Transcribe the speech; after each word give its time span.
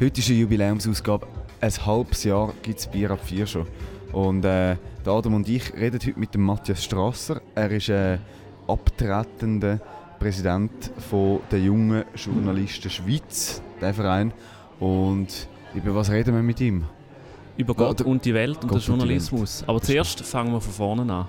Heute 0.00 0.20
ist 0.20 0.28
eine 0.28 0.38
Jubiläumsausgabe. 0.38 1.26
Ein 1.60 1.86
halbes 1.86 2.22
Jahr 2.22 2.54
gibt 2.62 2.78
es 2.78 2.86
Bier 2.86 3.10
ab 3.10 3.18
4 3.24 3.46
schon. 3.48 3.66
Und 4.12 4.44
äh, 4.44 4.76
Adam 5.04 5.34
und 5.34 5.48
ich 5.48 5.74
reden 5.74 5.98
heute 6.00 6.16
mit 6.16 6.32
dem 6.34 6.42
Matthias 6.42 6.84
Strasser. 6.84 7.40
Er 7.56 7.68
ist 7.72 7.90
ein 7.90 8.20
abtretender 8.68 9.80
Präsident 10.20 10.92
von 11.10 11.40
der 11.50 11.58
Jungen 11.58 12.04
Journalisten 12.14 12.90
Schweiz, 12.90 13.60
der 13.80 13.92
Verein. 13.92 14.32
Und 14.78 15.48
über 15.74 15.92
was 15.96 16.12
reden 16.12 16.32
wir 16.32 16.42
mit 16.42 16.60
ihm? 16.60 16.84
Über 17.56 17.74
Gott 17.74 18.00
und 18.02 18.24
die 18.24 18.34
Welt 18.34 18.58
und 18.62 18.68
Gott 18.68 18.82
den 18.82 18.86
Journalismus. 18.86 19.62
Und 19.62 19.68
Aber 19.68 19.82
zuerst 19.82 20.20
fangen 20.20 20.52
wir 20.52 20.60
von 20.60 20.74
vorne 20.74 21.12
an. 21.12 21.28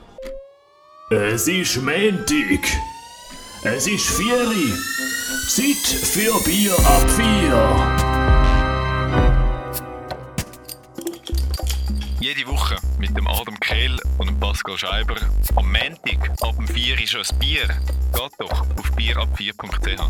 Es 1.10 1.48
ist 1.48 1.76
Montag. 1.78 2.68
Es 3.64 3.88
ist 3.88 4.06
Vieri. 4.12 4.72
Zeit 5.48 5.88
für 5.88 6.44
Bier 6.46 6.74
ab 6.86 7.10
4. 7.10 8.09
mit 13.00 13.16
dem 13.16 13.28
Adam 13.28 13.58
Kehl 13.62 13.98
und 14.18 14.28
dem 14.28 14.40
Pascal 14.40 14.78
Scheiber. 14.78 15.16
Am 15.56 15.66
Montag 15.72 16.30
ab 16.42 16.54
dem 16.58 16.68
4 16.68 17.02
ist 17.02 17.12
schon 17.12 17.22
ein 17.22 17.40
Bier. 17.40 17.68
Geht 18.14 18.32
doch 18.40 18.62
auf 18.62 18.92
bierab4.ch. 18.98 20.02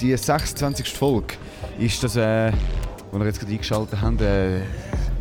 Die 0.00 0.16
26. 0.16 0.88
Folge 0.92 1.34
ist 1.78 2.02
das, 2.02 2.16
äh, 2.16 2.52
wo 3.12 3.18
wir 3.20 3.26
jetzt 3.26 3.38
gerade 3.38 3.52
eingeschaltet 3.52 4.00
haben, 4.00 4.18
äh, 4.18 4.62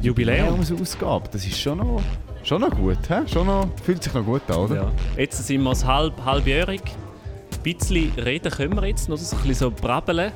Jubiläum. 0.02 0.48
Jubiläumsausgabe. 0.48 1.30
Das 1.32 1.46
ist 1.46 1.60
schon 1.60 1.78
noch, 1.78 2.02
schon 2.44 2.62
noch 2.62 2.72
gut, 2.72 2.98
hä? 3.08 3.22
Schon 3.32 3.46
noch, 3.46 3.68
fühlt 3.86 4.04
sich 4.04 4.14
noch 4.16 4.26
gut 4.26 4.50
an, 4.50 4.58
oder? 4.58 4.76
Ja. 4.76 4.92
Jetzt 5.16 5.46
sind 5.46 5.62
wir 5.62 5.72
es 5.72 5.86
halb, 5.86 6.26
halbjährig. 6.26 6.82
Ein 6.82 7.62
bisschen 7.62 8.12
reden 8.14 8.52
können 8.52 8.76
wir 8.76 8.88
jetzt, 8.88 9.08
noch 9.10 9.18
so 9.18 9.36
ein 9.36 9.44
bisschen 9.44 9.70
so 9.70 9.72
brabbeln. 9.72 10.32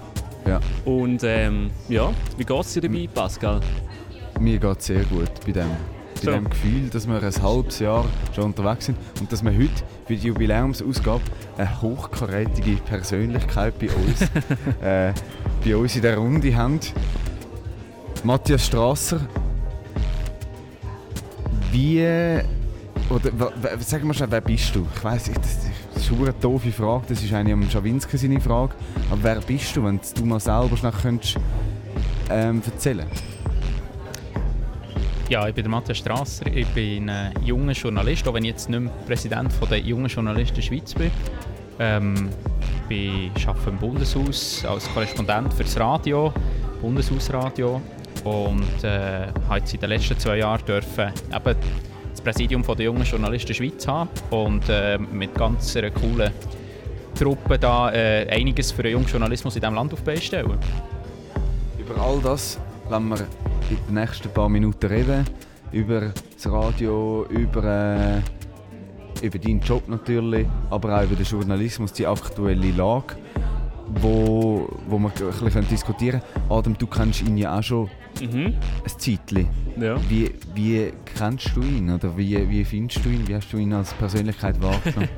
Ja. 0.47 0.59
Und 0.85 1.23
ähm, 1.23 1.71
ja, 1.89 2.11
wie 2.37 2.43
geht 2.45 2.59
es 2.61 2.73
dir 2.73 2.81
dabei, 2.81 3.07
Pascal? 3.13 3.59
Mir 4.39 4.57
geht 4.59 4.79
es 4.79 4.85
sehr 4.85 5.03
gut 5.05 5.29
bei 5.45 5.51
dem, 5.51 5.67
bei 6.15 6.21
So. 6.21 6.31
dem 6.31 6.49
Gefühl, 6.49 6.89
dass 6.89 7.07
wir 7.07 7.21
ein 7.21 7.41
halbes 7.43 7.79
Jahr 7.79 8.05
schon 8.33 8.45
unterwegs 8.45 8.85
sind 8.85 8.97
und 9.19 9.31
dass 9.31 9.43
wir 9.43 9.51
heute 9.51 9.83
für 10.05 10.15
die 10.15 10.27
Jubiläumsausgabe 10.27 11.21
eine 11.57 11.81
hochkarätige 11.81 12.77
Persönlichkeit 12.77 13.77
bei 13.79 13.87
uns, 13.89 14.21
äh, 14.81 15.11
bei 15.65 15.75
uns 15.75 15.95
in 15.95 16.01
der 16.03 16.17
Runde 16.17 16.55
haben. 16.55 16.79
Matthias 18.23 18.65
Strasser. 18.67 19.19
Wie. 21.71 22.01
Oder 23.09 23.39
wa- 23.39 23.51
wa- 23.61 23.69
sag 23.79 24.03
mal 24.03 24.13
schnell, 24.13 24.31
wer 24.31 24.41
bist 24.41 24.75
du? 24.75 24.85
Ich 24.95 25.01
das, 25.01 25.23
das 25.25 25.66
ist 26.11 26.21
eine 26.21 26.33
doofe 26.33 26.71
Frage, 26.71 27.05
das 27.09 27.23
ist 27.23 27.33
eigentlich 27.33 27.53
am 27.53 27.69
Schawinski 27.69 28.17
seine 28.17 28.39
Frage. 28.39 28.73
Aber 29.11 29.23
wer 29.23 29.39
bist 29.41 29.75
du, 29.75 29.83
wenn 29.83 29.99
du 30.15 30.25
mal 30.25 30.39
selber 30.39 30.77
schnell 30.77 30.93
könntest, 31.01 31.37
ähm, 32.29 32.61
erzählen 32.65 33.05
Ja, 35.29 35.47
ich 35.47 35.53
bin 35.53 35.63
der 35.63 35.71
Matthias 35.71 35.97
Strasser, 35.97 36.47
ich 36.47 36.67
bin 36.67 37.09
ein 37.09 37.33
junger 37.43 37.73
Journalist, 37.73 38.27
auch 38.27 38.33
wenn 38.33 38.43
ich 38.43 38.51
jetzt 38.51 38.69
nicht 38.69 38.79
mehr 38.79 38.91
Präsident 39.05 39.51
von 39.51 39.67
der 39.69 39.79
jungen 39.79 40.07
Journalisten 40.07 40.61
Schweiz 40.61 40.93
bin. 40.93 41.11
Ähm, 41.79 42.29
ich 42.89 43.47
arbeite 43.47 43.69
im 43.69 43.77
Bundeshaus 43.77 44.63
als 44.65 44.91
Korrespondent 44.93 45.53
für 45.53 45.63
das 45.63 45.77
Radio, 45.79 46.33
Bundeshausradio 46.81 47.81
und 48.23 48.83
äh, 48.83 49.27
habe 49.49 49.59
jetzt 49.59 49.73
in 49.73 49.79
den 49.81 49.89
letzten 49.89 50.17
zwei 50.17 50.37
Jahren 50.37 50.65
dürfen 50.65 51.11
eben 51.33 51.55
Präsidium 52.27 52.61
der 52.61 52.83
jungen 52.83 53.03
Journalisten 53.03 53.53
Schweiz 53.53 53.87
haben 53.87 54.09
und 54.31 54.67
äh, 54.67 54.97
mit 54.97 55.33
ganz 55.33 55.77
einer 55.77 55.91
coolen 55.91 56.29
Truppe 57.17 57.57
da 57.57 57.89
äh, 57.93 58.27
einiges 58.29 58.69
für 58.73 58.83
den 58.83 58.91
jungen 58.91 59.05
Journalismus 59.05 59.55
in 59.55 59.61
diesem 59.61 59.75
Land 59.75 59.93
auf 59.93 59.99
die 59.99 60.05
Beine 60.07 60.19
stellen. 60.19 60.57
Über 61.79 62.01
all 62.01 62.19
das 62.19 62.59
werden 62.89 63.07
wir 63.07 63.19
in 63.69 63.77
den 63.87 63.93
nächsten 63.93 64.29
paar 64.31 64.49
Minuten 64.49 64.87
reden. 64.87 65.23
Über 65.71 66.11
das 66.35 66.51
Radio, 66.51 67.25
über, 67.29 67.63
äh, 67.63 69.25
über 69.25 69.39
deinen 69.39 69.61
Job 69.61 69.87
natürlich, 69.87 70.47
aber 70.69 70.99
auch 70.99 71.03
über 71.03 71.15
den 71.15 71.25
Journalismus, 71.25 71.93
die 71.93 72.05
aktuelle 72.05 72.71
Lage, 72.71 73.15
wo, 73.95 74.69
wo 74.87 74.99
wir 74.99 75.09
ein 75.09 75.39
bisschen 75.45 75.67
diskutieren 75.67 76.21
können. 76.33 76.51
Adam, 76.51 76.77
du 76.77 76.87
kennst 76.87 77.21
ihn 77.21 77.37
ja 77.37 77.57
auch 77.57 77.63
schon 77.63 77.89
Mhm. 78.21 78.55
ein 78.55 78.97
Zeitchen. 78.97 79.47
Ja. 79.79 79.95
Wie, 80.09 80.31
wie 80.55 80.91
kennst 81.15 81.55
du 81.55 81.61
ihn 81.61 81.91
oder 81.91 82.17
wie, 82.17 82.49
wie 82.49 82.65
findest 82.65 83.05
du 83.05 83.09
ihn? 83.09 83.27
Wie 83.27 83.35
hast 83.35 83.53
du 83.53 83.57
ihn 83.57 83.71
als 83.73 83.93
Persönlichkeit 83.93 84.59
wahrgenommen? 84.61 85.09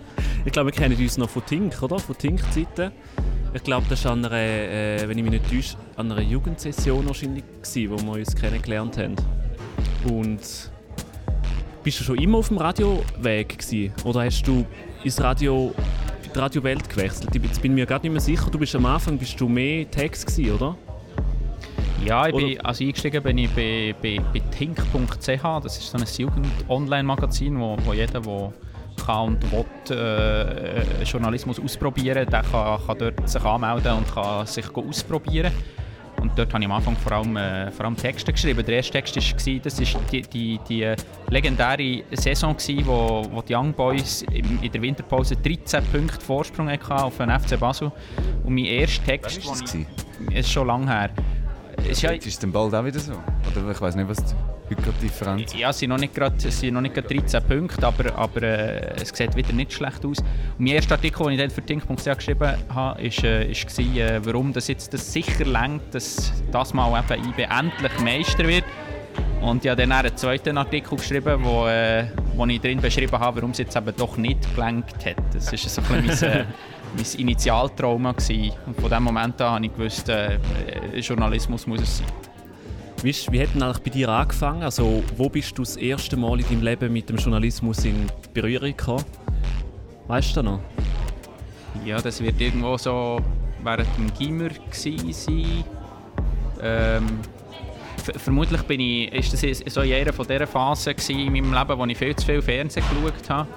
Ich 0.44 0.52
glaube, 0.52 0.72
wir 0.72 0.74
kennen 0.74 0.97
uns 0.97 1.18
noch 1.18 1.30
von 1.30 1.46
Tink, 1.46 1.81
oder? 1.81 1.97
Von 1.97 2.18
Tink-Zeiten. 2.18 2.91
Ich 3.53 3.63
glaube, 3.63 3.85
das 3.90 4.03
war 4.06 4.12
an 4.12 4.25
einer, 4.25 4.35
äh, 4.35 5.07
wenn 5.07 5.18
ich 5.18 5.24
mich 5.24 5.31
nicht 5.31 5.50
täusche, 5.50 5.78
an 5.96 6.12
einer 6.12 6.22
Jugendsession 6.22 7.07
wahrscheinlich, 7.07 7.44
gewesen, 7.63 7.90
wo 7.91 7.97
wir 8.06 8.19
uns 8.19 8.36
kennengelernt 8.36 8.97
haben. 8.97 9.16
Und 10.12 10.40
bist 11.84 12.00
du 12.00 12.03
schon 12.03 12.18
immer 12.18 12.40
auf 12.40 12.50
dem 12.50 12.57
Radioweg 12.57 13.57
gewesen? 13.59 13.94
Oder 14.03 14.25
hast 14.25 14.44
du 14.44 14.66
ins 15.03 15.22
Radio, 15.22 15.74
die 16.34 16.40
Radiowelt 16.40 16.90
gewechselt? 16.90 17.29
Ich 17.34 17.41
bin- 17.41 17.50
Jetzt 17.50 17.62
bin 17.62 17.72
ich 17.72 17.75
mir 17.75 17.85
gerade 17.85 18.06
nicht 18.06 18.12
mehr 18.12 18.22
sicher. 18.22 18.50
Du 18.51 18.57
bist 18.59 18.75
am 18.75 18.85
Anfang 18.85 19.17
bist 19.17 19.40
du 19.40 19.47
mehr 19.47 19.90
Text 19.90 20.28
gewesen, 20.28 20.53
oder? 20.56 20.75
Ja, 22.06 22.28
ich 22.28 22.35
bin, 22.35 22.62
also 22.62 22.84
eingestiegen 22.84 23.22
bin 23.22 23.38
ich 23.40 23.50
bei, 23.51 23.94
bei, 24.01 24.19
bei 24.34 24.39
tink.ch. 24.51 25.44
Das 25.63 25.78
ist 25.78 25.91
so 25.91 25.97
ein 25.97 26.06
Jugend-Online-Magazin, 26.18 27.59
wo, 27.59 27.75
wo 27.84 27.94
jeder, 27.94 28.22
der 28.22 28.53
kann 29.06 29.38
und 29.51 29.51
will, 29.51 29.97
äh, 29.97 31.03
Journalismus 31.03 31.59
ausprobieren 31.59 32.28
der 32.29 32.41
kann, 32.44 32.79
kann 32.85 32.97
dort 32.97 33.29
sich 33.29 33.44
anmelden 33.44 33.94
und 33.97 34.13
kann 34.13 34.45
sich 34.45 34.66
ausprobieren. 34.75 35.51
Und 36.22 36.38
dort 36.38 36.53
habe 36.53 36.63
ich 36.63 36.69
am 36.69 36.75
Anfang 36.75 36.96
vor 36.97 37.12
allem, 37.13 37.35
äh, 37.38 37.72
vor 37.72 37.85
allem 37.85 37.96
Texte 37.96 38.31
geschrieben. 38.31 38.66
Der 38.66 38.75
erste 38.78 38.94
Text 38.94 39.16
war, 39.16 39.59
das 39.63 39.80
ist 39.80 39.97
die, 40.12 40.22
die, 40.22 40.59
die 40.68 40.84
äh, 40.84 40.96
legendäre 41.30 42.03
Saison, 42.12 42.56
gewesen, 42.56 42.85
wo, 42.85 43.25
wo 43.31 43.41
die 43.41 43.56
Young 43.56 43.74
Boys 43.74 44.24
in 44.31 44.72
der 44.72 44.81
Winterpause 44.81 45.35
13 45.35 45.84
Punkte 45.85 46.19
Vorsprung 46.22 46.69
hatten 46.69 46.91
auf 46.91 47.18
den 47.18 47.30
FC 47.30 47.59
Basel. 47.59 47.91
Und 48.44 48.53
mein 48.53 48.66
erster 48.66 49.03
Text, 49.06 49.40
Wann 49.46 49.59
war 49.59 49.62
das 49.62 49.75
ist 50.34 50.52
schon 50.52 50.68
lange 50.68 50.88
her. 50.88 51.09
Ist 51.90 52.02
ja, 52.02 52.12
Jetzt 52.12 52.28
ist 52.28 52.34
es 52.34 52.40
dann 52.40 52.51
bald 52.51 52.74
auch 52.74 52.84
wieder 52.84 53.00
so? 53.00 53.13
Oder 53.13 53.72
ich 53.72 53.81
weiß 53.81 53.96
nicht, 53.96 54.09
was 54.09 54.36
heute 54.69 54.81
gerade 54.81 54.97
die 55.02 55.07
Differenz 55.07 55.53
ja, 55.53 55.69
es 55.69 55.80
sind 55.80 55.90
noch 55.90 55.97
nicht 55.97 56.13
gerade 56.13 56.35
es 56.47 56.59
sind 56.59 56.74
noch 56.74 56.81
nicht 56.81 56.96
gerade 56.96 57.07
13 57.07 57.44
Punkte, 57.44 57.85
aber, 57.85 58.16
aber 58.16 58.44
äh, 58.44 59.02
es 59.02 59.09
sieht 59.09 59.35
wieder 59.35 59.53
nicht 59.53 59.74
schlecht 59.74 60.06
aus. 60.06 60.19
Und 60.19 60.59
mein 60.59 60.75
erster 60.75 60.96
Artikel, 60.96 61.24
den 61.24 61.34
ich 61.34 61.40
dann 61.40 61.50
für 61.50 61.62
Tink.ch 61.62 62.03
geschrieben 62.03 62.53
habe, 62.74 63.02
ist, 63.02 63.24
äh, 63.24 63.50
ist 63.50 63.68
gewesen, 63.68 63.97
äh, 63.97 64.25
warum 64.25 64.53
das 64.53 64.68
jetzt 64.68 64.94
das 64.94 65.12
sicher 65.12 65.46
längt, 65.46 65.94
dass 65.94 66.31
das 66.52 66.74
mal 66.74 67.00
eben 67.00 67.30
IB 67.30 67.44
endlich 67.44 68.00
Meister 68.02 68.47
wird. 68.47 68.63
Und 69.41 69.63
ich 69.63 69.72
habe 69.72 69.81
dann 69.81 69.91
einen 69.91 70.16
zweiten 70.16 70.57
Artikel 70.57 70.97
geschrieben, 70.97 71.44
wo, 71.44 71.68
äh, 71.68 72.07
wo 72.36 72.46
ich 72.46 72.59
drin 72.59 72.81
beschrieben 72.81 73.18
habe, 73.19 73.38
warum 73.38 73.51
es 73.51 73.59
jetzt 73.59 73.75
eben 73.75 73.96
doch 73.96 74.18
nicht 74.18 74.53
gelangt 74.53 75.06
hat. 75.06 75.16
Das 75.34 75.51
war 75.51 75.57
so 75.57 75.81
ein 75.94 76.03
bisschen 76.03 76.30
mein, 76.30 76.40
äh, 76.41 76.46
mein 76.96 77.19
Initialtrauma. 77.19 78.12
Gewesen. 78.12 78.51
Und 78.66 78.80
von 78.80 78.90
dem 78.90 79.03
Moment 79.03 79.41
an 79.41 79.51
habe 79.53 79.66
ich 79.66 79.74
gewusst, 79.74 80.09
äh, 80.09 80.36
äh, 80.36 81.00
Journalismus 81.00 81.66
muss 81.68 81.81
es 81.81 81.97
sein. 82.00 82.28
Wie, 83.02 83.12
ist- 83.12 83.32
wie 83.32 83.42
hat 83.42 83.54
denn 83.56 83.64
eigentlich 83.64 83.84
bei 83.84 83.90
dir 83.92 84.10
angefangen? 84.10 84.64
Also, 84.64 85.04
wo 85.16 85.30
bist 85.30 85.58
du 85.58 85.62
das 85.64 85.78
erste 85.78 86.18
Mal 86.18 86.40
in 86.42 86.46
deinem 86.48 86.62
Leben 86.64 86.92
mit 86.94 87.10
dem 87.10 87.16
Journalismus 87.18 87.86
in 87.86 88.08
Berührung 88.34 88.76
gekommen? 88.76 89.06
Weißt 90.08 90.36
du 90.36 90.44
noch? 90.44 90.60
Ja, 91.86 92.02
das 92.02 92.22
wird 92.22 92.42
irgendwo 92.42 92.78
so 92.78 93.20
während 93.64 93.88
dem 93.98 94.14
Gimmer 94.18 94.50
sein. 94.72 95.64
Ähm, 96.62 97.06
vermutlich 98.18 98.62
bin 98.64 98.80
ich, 98.82 99.14
ist 99.14 99.34
das 99.34 99.74
so 99.74 99.81
in 99.81 99.94
einer 99.94 100.12
von 100.12 100.28
dieser 100.28 100.48
Phasen 100.48 100.96
in 101.10 101.31
meinem 101.31 101.54
Leben, 101.54 101.78
wo 101.80 101.86
ich 101.86 101.98
viel 101.98 102.16
zu 102.16 102.26
viel 102.26 102.42
Fernsehen 102.42 102.84
geschaut 102.90 103.30
habe. 103.30 103.48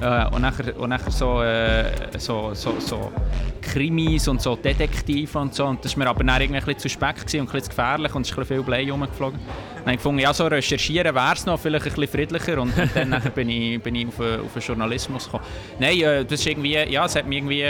Äh, 0.00 0.26
und 0.32 0.42
nachher, 0.42 0.78
und 0.78 0.90
nachher 0.90 1.10
so, 1.10 1.42
äh, 1.42 1.90
so, 2.18 2.54
so, 2.54 2.78
so 2.78 3.12
Krimis 3.60 4.28
und 4.28 4.40
so 4.40 4.54
Detektive 4.54 5.38
und 5.38 5.54
so. 5.54 5.66
Und 5.66 5.84
das 5.84 5.96
war 5.96 6.04
mir 6.04 6.10
aber 6.10 6.22
dann 6.22 6.40
irgendwie 6.40 6.60
ein 6.60 6.64
bisschen 6.64 6.78
zu 6.78 6.88
speck 6.88 7.16
und 7.16 7.34
ein 7.34 7.62
zu 7.62 7.68
gefährlich 7.68 8.14
und 8.14 8.22
es 8.22 8.30
ist 8.30 8.38
ein 8.38 8.44
viel 8.44 8.62
Blei 8.62 8.88
rumgeflogen. 8.90 9.38
Dann 9.38 9.80
habe 9.80 9.90
ich 9.92 9.96
gefunden, 9.96 10.20
ja, 10.20 10.32
so 10.32 10.46
recherchieren 10.46 11.14
wäre 11.14 11.32
es 11.32 11.46
noch, 11.46 11.58
vielleicht 11.58 11.86
ein 11.86 11.92
bisschen 11.94 12.08
friedlicher. 12.08 12.60
Und, 12.60 12.72
dann 12.94 13.08
nachher 13.08 13.30
bin 13.30 13.48
ich, 13.48 13.82
bin 13.82 13.94
ich 13.96 14.06
auf, 14.06 14.20
auf 14.20 14.52
den 14.52 14.62
Journalismus 14.62 15.24
gekommen. 15.24 15.44
Nein, 15.80 16.00
äh, 16.00 16.24
das 16.24 16.40
ist 16.40 16.46
irgendwie, 16.46 16.74
ja, 16.74 17.04
es 17.04 17.16
hat 17.16 17.26
mich 17.26 17.38
irgendwie... 17.38 17.64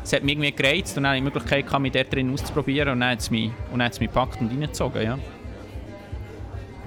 Es 0.00 0.14
hat 0.14 0.22
mich 0.22 0.36
irgendwie 0.36 0.52
gereizt 0.52 0.96
und 0.96 1.02
dann 1.02 1.10
hatte 1.10 1.18
ich 1.18 1.32
die 1.32 1.38
Möglichkeit, 1.38 1.80
mich 1.80 1.92
dort 1.92 2.14
drin 2.14 2.32
auszuprobieren 2.32 2.92
und 2.94 3.00
dann 3.00 3.10
hat 3.10 3.18
es 3.18 3.30
mich, 3.30 3.50
mich 3.74 3.98
gepackt 3.98 4.40
und 4.40 4.48
reingezogen, 4.48 5.02
ja. 5.02 5.18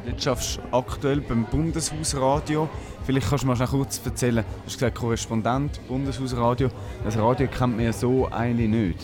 Jetzt 0.06 0.24
schaffst 0.24 0.58
du 0.58 0.76
aktuell 0.76 1.22
beim 1.22 1.46
Bundeshausradio. 1.46 2.68
Vielleicht 3.06 3.30
kannst 3.30 3.44
du 3.44 3.48
mal 3.48 3.68
kurz 3.68 4.02
erzählen. 4.04 4.44
Du 4.44 4.66
hast 4.66 4.74
gesagt, 4.74 4.98
Korrespondent, 4.98 5.80
Bundeshausradio. 5.88 6.70
Das 7.04 7.18
Radio 7.18 7.48
kennt 7.48 7.76
man 7.76 7.86
ja 7.86 7.94
so 7.94 8.28
eigentlich 8.32 8.70
nicht. 8.70 9.00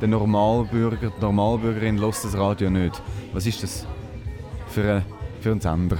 Der 0.00 0.08
Normalbürger, 0.08 1.12
die 1.16 1.20
Normalbürgerin 1.20 1.98
lässt 1.98 2.24
das 2.24 2.36
Radio 2.36 2.68
nicht. 2.68 3.00
Was 3.32 3.46
ist 3.46 3.62
das 3.62 3.86
für 4.68 4.94
ein, 4.94 5.04
für 5.40 5.52
ein 5.52 5.60
Sender? 5.60 5.98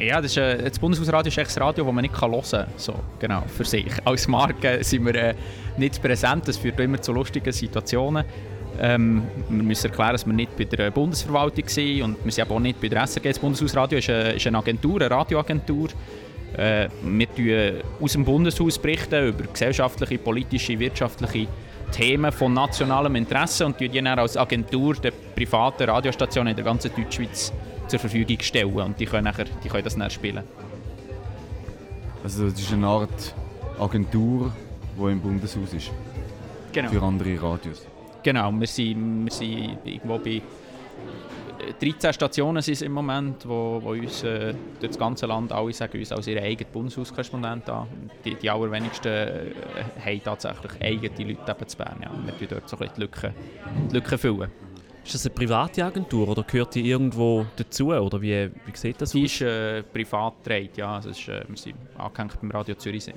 Ja, 0.00 0.20
das, 0.20 0.32
ist, 0.32 0.38
äh, 0.38 0.68
das 0.70 0.78
Bundeshausradio 0.78 1.28
ist 1.28 1.38
echt 1.38 1.50
das 1.50 1.60
Radio, 1.60 1.84
das 1.84 1.92
man 1.94 2.02
nicht 2.02 2.20
hören 2.20 2.42
kann. 2.50 2.66
So, 2.76 2.94
genau, 3.18 3.42
für 3.46 3.64
sich. 3.64 3.92
Als 4.04 4.26
Marke 4.28 4.82
sind 4.82 5.04
wir 5.04 5.14
äh, 5.14 5.34
nicht 5.76 6.00
präsent, 6.00 6.48
das 6.48 6.56
führt 6.56 6.80
immer 6.80 7.00
zu 7.00 7.12
lustigen 7.12 7.52
Situationen. 7.52 8.24
Ähm, 8.80 9.22
wir 9.48 9.62
müssen 9.62 9.86
erklären, 9.86 10.12
dass 10.12 10.26
wir 10.26 10.32
nicht 10.32 10.56
bei 10.56 10.64
der 10.64 10.90
Bundesverwaltung 10.90 11.68
sind 11.68 12.02
und 12.02 12.24
wir 12.24 12.32
sind 12.32 12.44
aber 12.44 12.56
auch 12.56 12.60
nicht 12.60 12.80
bei 12.80 12.88
der 12.88 13.06
SRG. 13.06 13.28
Das 13.28 13.38
Bundeshausradio 13.38 13.98
ist 13.98 14.10
eine, 14.10 14.32
ist 14.32 14.46
eine 14.46 14.58
Agentur, 14.58 15.00
eine 15.00 15.10
Radioagentur. 15.10 15.88
Äh, 16.56 16.88
wir 17.02 17.26
berichten 17.26 17.82
aus 18.00 18.12
dem 18.12 18.24
Bundeshaus 18.24 18.78
berichten 18.78 19.28
über 19.28 19.44
gesellschaftliche, 19.44 20.18
politische, 20.18 20.78
wirtschaftliche 20.78 21.48
Themen 21.92 22.32
von 22.32 22.52
nationalem 22.52 23.16
Interesse 23.16 23.66
und 23.66 23.78
die 23.78 23.88
dann 23.88 24.06
als 24.18 24.36
Agentur 24.36 24.94
der 24.94 25.12
privaten 25.12 25.88
Radiostationen 25.88 26.50
in 26.50 26.56
der 26.56 26.64
ganzen 26.64 26.90
Deutschschweiz 26.94 27.52
zur 27.86 27.98
Verfügung 27.98 28.38
stellen 28.40 28.74
und 28.74 28.98
die 28.98 29.06
können, 29.06 29.24
nachher, 29.24 29.46
die 29.62 29.68
können 29.68 29.84
das 29.84 29.96
dann 29.96 30.10
spielen. 30.10 30.42
Also 32.22 32.48
das 32.48 32.58
ist 32.58 32.72
eine 32.72 32.86
Art 32.86 33.34
Agentur, 33.78 34.50
die 34.96 35.12
im 35.12 35.20
Bundeshaus 35.20 35.72
ist. 35.72 35.90
Genau. 36.72 36.90
Für 36.90 37.02
andere 37.02 37.40
Radios. 37.40 37.86
Genau, 38.24 38.50
wir 38.52 38.66
sind, 38.66 39.24
wir 39.26 39.30
sind 39.30 39.78
irgendwo 39.84 40.18
bei 40.18 40.42
13 41.80 42.12
Stationen 42.12 42.62
sind 42.62 42.74
es 42.74 42.82
im 42.82 42.92
Moment, 42.92 43.48
wo, 43.48 43.80
wo 43.82 43.90
uns 43.90 44.22
äh, 44.22 44.54
durch 44.80 44.92
das 44.92 44.98
ganze 44.98 45.26
Land 45.26 45.52
alle 45.52 45.72
sagen 45.72 45.98
uns 45.98 46.12
als 46.12 46.26
ihre 46.26 46.42
eigenen 46.42 46.72
Bundeshauskorrespondenten 46.72 47.72
an. 47.72 47.86
Die, 48.24 48.34
die 48.34 48.50
allerwenigsten 48.50 49.12
äh, 49.12 49.52
haben 50.04 50.22
tatsächlich 50.24 50.72
eigene 50.80 51.32
Leute 51.32 51.50
eben 51.50 51.68
zu 51.68 51.76
Bern. 51.76 52.00
Ja. 52.02 52.10
Wir 52.24 52.36
tun 52.38 52.48
dort 52.50 52.68
so 52.68 52.76
ein 52.76 52.80
bisschen 52.80 52.94
die 52.96 53.00
Lücken, 53.00 53.34
die 53.90 53.94
Lücken 53.94 54.18
füllen. 54.18 54.50
Ist 55.04 55.14
das 55.14 55.26
eine 55.26 55.34
private 55.34 55.84
Agentur 55.84 56.28
oder 56.28 56.42
gehört 56.44 56.74
die 56.74 56.88
irgendwo 56.88 57.44
dazu? 57.56 57.88
Oder 57.88 58.20
wie, 58.22 58.50
wie 58.64 58.76
sieht 58.76 59.00
das 59.00 59.10
Die 59.10 59.24
aus? 59.24 59.32
ist 59.32 59.40
äh, 59.42 59.82
privat 59.82 60.42
getragen, 60.42 60.70
ja. 60.76 60.94
Also 60.96 61.10
ist, 61.10 61.28
äh, 61.28 61.44
wir 61.46 61.56
sind 61.56 61.76
angehängt 61.98 62.40
beim 62.40 62.50
Radio 62.50 62.74
Zürichsee. 62.74 63.14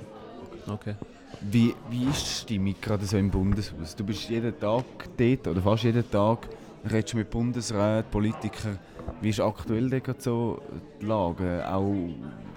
Okay. 0.68 0.94
Wie, 1.40 1.74
wie 1.90 2.04
ist 2.04 2.26
die 2.26 2.42
Stimmung 2.42 2.74
gerade 2.80 3.04
so 3.04 3.16
im 3.16 3.30
Bundeshaus? 3.30 3.94
Du 3.94 4.04
bist 4.04 4.28
jeden 4.28 4.58
Tag 4.58 4.84
dort, 5.16 5.46
oder 5.46 5.62
fast 5.62 5.84
jeden 5.84 6.10
Tag, 6.10 6.48
redest 6.90 7.14
mit 7.14 7.30
Bundesräten, 7.30 8.10
Politikern. 8.10 8.78
Wie 9.20 9.30
ist 9.30 9.40
aktuell 9.40 9.88
die 9.88 11.06
Lage? 11.06 11.64
Auch 11.68 11.94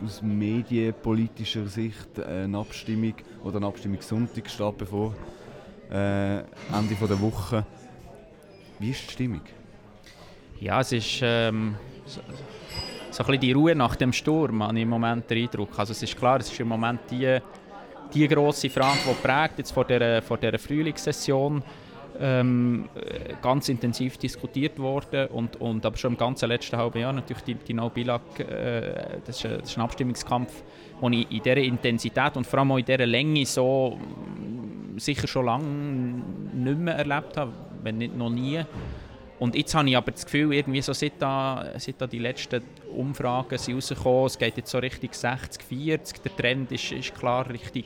aus 0.03 0.21
medienpolitischer 0.21 1.67
Sicht 1.67 2.19
eine 2.19 2.57
Abstimmung 2.57 3.13
oder 3.43 3.57
eine 3.57 3.67
Abstimmung 3.67 4.01
Sonntag 4.01 4.49
steht 4.49 4.77
bevor 4.77 5.13
äh, 5.91 6.39
Ende 6.39 6.95
der 6.99 7.21
Woche. 7.21 7.65
Wie 8.79 8.89
ist 8.89 9.07
die 9.07 9.11
Stimmung? 9.11 9.41
Ja, 10.59 10.81
es 10.81 10.91
ist 10.91 11.19
ähm, 11.21 11.75
so, 12.05 12.21
so 13.11 13.23
ein 13.23 13.27
bisschen 13.27 13.41
die 13.41 13.51
Ruhe 13.51 13.75
nach 13.75 13.95
dem 13.95 14.13
Sturm, 14.13 14.63
habe 14.63 14.75
ich 14.75 14.83
im 14.83 14.89
Moment 14.89 15.29
den 15.29 15.43
Eindruck. 15.43 15.77
Also 15.77 15.91
es 15.91 16.03
ist 16.03 16.17
klar, 16.17 16.39
es 16.39 16.51
ist 16.51 16.59
im 16.59 16.67
Moment 16.67 17.01
die, 17.09 17.39
die 18.13 18.27
grosse 18.27 18.69
Frage, 18.69 18.99
die 19.07 19.27
prägt 19.27 19.57
jetzt 19.59 19.71
vor 19.71 19.85
dieser, 19.85 20.21
vor 20.21 20.37
dieser 20.37 20.59
Frühlingssession 20.59 21.63
ähm, 22.19 22.89
äh, 22.95 23.33
ganz 23.41 23.69
intensiv 23.69 24.17
diskutiert 24.17 24.77
worden 24.77 25.27
und, 25.27 25.59
und 25.59 25.85
aber 25.85 25.97
schon 25.97 26.13
im 26.13 26.17
ganzen 26.17 26.49
letzten 26.49 26.77
halben 26.77 26.99
Jahr 26.99 27.13
natürlich 27.13 27.43
die, 27.43 27.55
die 27.55 27.73
No-Bilag, 27.73 28.21
äh, 28.39 29.19
das, 29.25 29.37
ist 29.37 29.45
ein, 29.45 29.59
das 29.59 29.69
ist 29.71 29.77
ein 29.77 29.83
Abstimmungskampf, 29.83 30.51
den 31.01 31.13
ich 31.13 31.31
in 31.31 31.41
dieser 31.41 31.57
Intensität 31.57 32.37
und 32.37 32.45
vor 32.45 32.59
allem 32.59 32.71
auch 32.71 32.77
in 32.77 32.85
dieser 32.85 33.05
Länge 33.05 33.45
so 33.45 33.97
mm, 33.97 34.97
sicher 34.97 35.27
schon 35.27 35.45
lange 35.45 35.65
nicht 36.53 36.77
mehr 36.77 36.95
erlebt 36.95 37.37
habe, 37.37 37.51
wenn 37.81 37.97
nicht 37.97 38.15
noch 38.15 38.29
nie. 38.29 38.61
Und 39.41 39.55
jetzt 39.55 39.73
habe 39.73 39.89
ich 39.89 39.97
aber 39.97 40.11
das 40.11 40.23
Gefühl, 40.23 40.53
irgendwie 40.53 40.83
so 40.83 40.93
seit, 40.93 41.13
da, 41.17 41.73
seit 41.79 41.99
da 41.99 42.05
die 42.05 42.19
letzten 42.19 42.61
Umfragen 42.95 43.57
sind 43.57 43.73
rausgekommen, 43.73 44.27
es 44.27 44.37
geht 44.37 44.55
jetzt 44.55 44.69
so 44.69 44.77
Richtung 44.77 45.09
60, 45.11 45.63
40, 45.63 46.21
der 46.21 46.35
Trend 46.35 46.71
ist, 46.71 46.91
ist 46.91 47.15
klar 47.15 47.49
Richtung, 47.49 47.85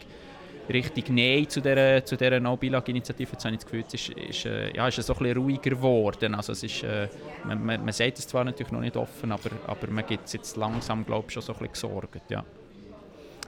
Richtung 0.68 1.16
Nein 1.16 1.48
zu 1.48 1.62
dieser, 1.62 2.04
zu 2.04 2.18
dieser 2.18 2.42
No-Bilag-Initiative. 2.42 3.32
Jetzt 3.32 3.46
habe 3.46 3.56
ich 3.56 3.62
das 3.62 3.72
Gefühl, 3.72 3.86
es 3.88 3.94
ist, 3.94 4.10
ist, 4.10 4.46
äh, 4.46 4.76
ja, 4.76 4.86
ist 4.86 5.00
es 5.00 5.06
so 5.06 5.14
ein 5.14 5.20
bisschen 5.20 5.38
ruhiger 5.38 5.70
geworden. 5.70 6.36
Also 6.36 6.52
es 6.52 6.62
ist, 6.62 6.84
äh, 6.84 7.08
man, 7.46 7.66
man, 7.66 7.86
man 7.86 7.94
sagt 7.94 8.20
es 8.20 8.28
zwar 8.28 8.44
natürlich 8.44 8.74
noch 8.74 8.82
nicht 8.82 8.98
offen, 8.98 9.32
aber, 9.32 9.52
aber 9.66 9.88
man 9.90 10.06
gibt 10.06 10.26
es 10.26 10.34
jetzt 10.34 10.58
langsam, 10.58 11.06
glaube 11.06 11.28
ich, 11.30 11.36
schon 11.36 11.42
so 11.42 11.54
ein 11.54 11.60
bisschen 11.60 11.90
gesorgt. 11.90 12.30
Ja. 12.32 12.44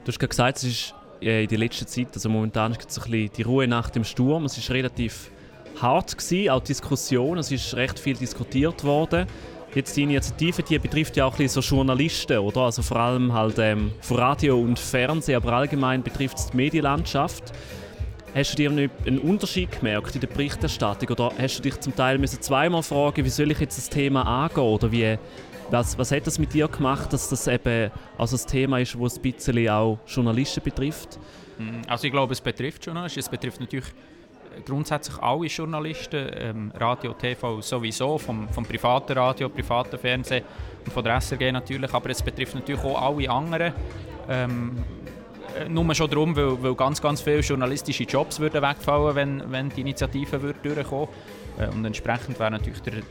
Du 0.05 0.07
hast 0.07 0.17
gerade 0.17 0.29
gesagt, 0.29 0.57
es 0.59 0.63
ist 0.63 0.95
äh, 1.21 1.43
in 1.43 1.49
der 1.49 1.57
letzten 1.57 1.87
Zeit, 1.87 2.07
also 2.13 2.29
momentan 2.29 2.71
ist 2.71 2.89
so 2.89 3.01
ein 3.01 3.11
bisschen 3.11 3.33
die 3.35 3.41
Ruhe 3.41 3.67
nach 3.67 3.89
dem 3.89 4.05
Sturm. 4.05 4.45
Es 4.45 4.57
ist 4.57 4.71
relativ 4.71 5.29
hart 5.81 6.17
gewesen, 6.17 6.49
auch 6.49 6.61
Diskussion. 6.61 7.37
Es 7.37 7.51
ist 7.51 7.75
recht 7.75 7.99
viel 7.99 8.15
diskutiert 8.15 8.83
worden. 8.83 9.27
Jetzt 9.75 9.95
die 9.95 10.03
Initiative, 10.03 10.63
die 10.63 10.79
betrifft 10.79 11.17
ja 11.17 11.25
auch 11.25 11.37
ein 11.37 11.47
so 11.47 11.59
Journalisten, 11.59 12.39
oder? 12.39 12.61
Also 12.61 12.81
vor 12.81 12.97
allem 12.97 13.33
halt 13.33 13.59
ähm, 13.59 13.91
von 14.01 14.17
Radio 14.17 14.59
und 14.59 14.79
Fernsehen, 14.79 15.35
aber 15.35 15.53
allgemein 15.53 16.01
betrifft 16.01 16.37
es 16.37 16.49
die 16.49 16.57
Medienlandschaft. 16.57 17.53
Hast 18.33 18.53
du 18.53 18.55
dir 18.55 18.71
einen 18.71 18.89
einen 19.05 19.19
Unterschied 19.19 19.71
gemerkt 19.71 20.15
in 20.15 20.21
der 20.21 20.27
Berichterstattung 20.27 21.09
oder 21.09 21.31
hast 21.37 21.59
du 21.59 21.63
dich 21.63 21.79
zum 21.79 21.95
Teil 21.95 22.17
müssen 22.17 22.41
zweimal 22.41 22.83
fragen, 22.83 23.23
wie 23.23 23.29
soll 23.29 23.51
ich 23.51 23.59
jetzt 23.59 23.77
das 23.77 23.89
Thema 23.89 24.23
angehen 24.23 24.63
oder 24.63 24.91
wie, 24.91 25.17
was, 25.69 25.97
was 25.97 26.11
hat 26.11 26.25
das 26.27 26.39
mit 26.39 26.53
dir 26.53 26.67
gemacht, 26.67 27.11
dass 27.13 27.29
das 27.29 27.47
eben 27.47 27.91
also 28.17 28.35
das 28.35 28.45
Thema 28.45 28.79
ist, 28.79 28.95
das 28.99 29.17
ein 29.17 29.21
bisschen 29.21 29.69
auch 29.69 29.99
Journalisten 30.07 30.63
betrifft? 30.63 31.19
Also 31.87 32.05
ich 32.05 32.11
glaube, 32.11 32.33
es 32.33 32.41
betrifft 32.41 32.85
Journalisten. 32.85 33.19
Es 33.19 33.29
betrifft 33.29 33.59
natürlich 33.59 33.85
grundsätzlich 34.65 35.17
alle 35.19 35.47
Journalisten, 35.47 36.29
ähm, 36.33 36.71
Radio, 36.75 37.13
TV 37.13 37.61
sowieso, 37.61 38.17
vom, 38.17 38.47
vom 38.49 38.65
privaten 38.65 39.13
Radio, 39.13 39.49
privaten 39.49 39.97
Fernsehen 39.97 40.43
und 40.85 40.91
von 40.91 41.03
der 41.03 41.19
SRG 41.19 41.51
natürlich, 41.51 41.93
aber 41.93 42.09
es 42.09 42.21
betrifft 42.21 42.55
natürlich 42.55 42.83
auch 42.83 43.01
alle 43.01 43.29
anderen. 43.29 43.73
Ähm, 44.29 44.83
äh, 45.57 45.69
nur 45.69 45.93
schon 45.95 46.09
darum, 46.09 46.35
weil, 46.35 46.61
weil 46.61 46.75
ganz, 46.75 47.01
ganz 47.01 47.21
viele 47.21 47.39
journalistische 47.39 48.03
Jobs 48.03 48.39
würden 48.39 48.61
wegfallen, 48.61 49.15
wenn, 49.15 49.51
wenn 49.51 49.69
die 49.69 49.81
Initiative 49.81 50.41
würde 50.41 50.59
durchkommen 50.61 51.07
äh, 51.57 51.67
und 51.67 51.85
entsprechend 51.85 52.39
wäre 52.39 52.51
natürlich 52.51 52.81
der, 52.81 52.93
der, 52.93 53.03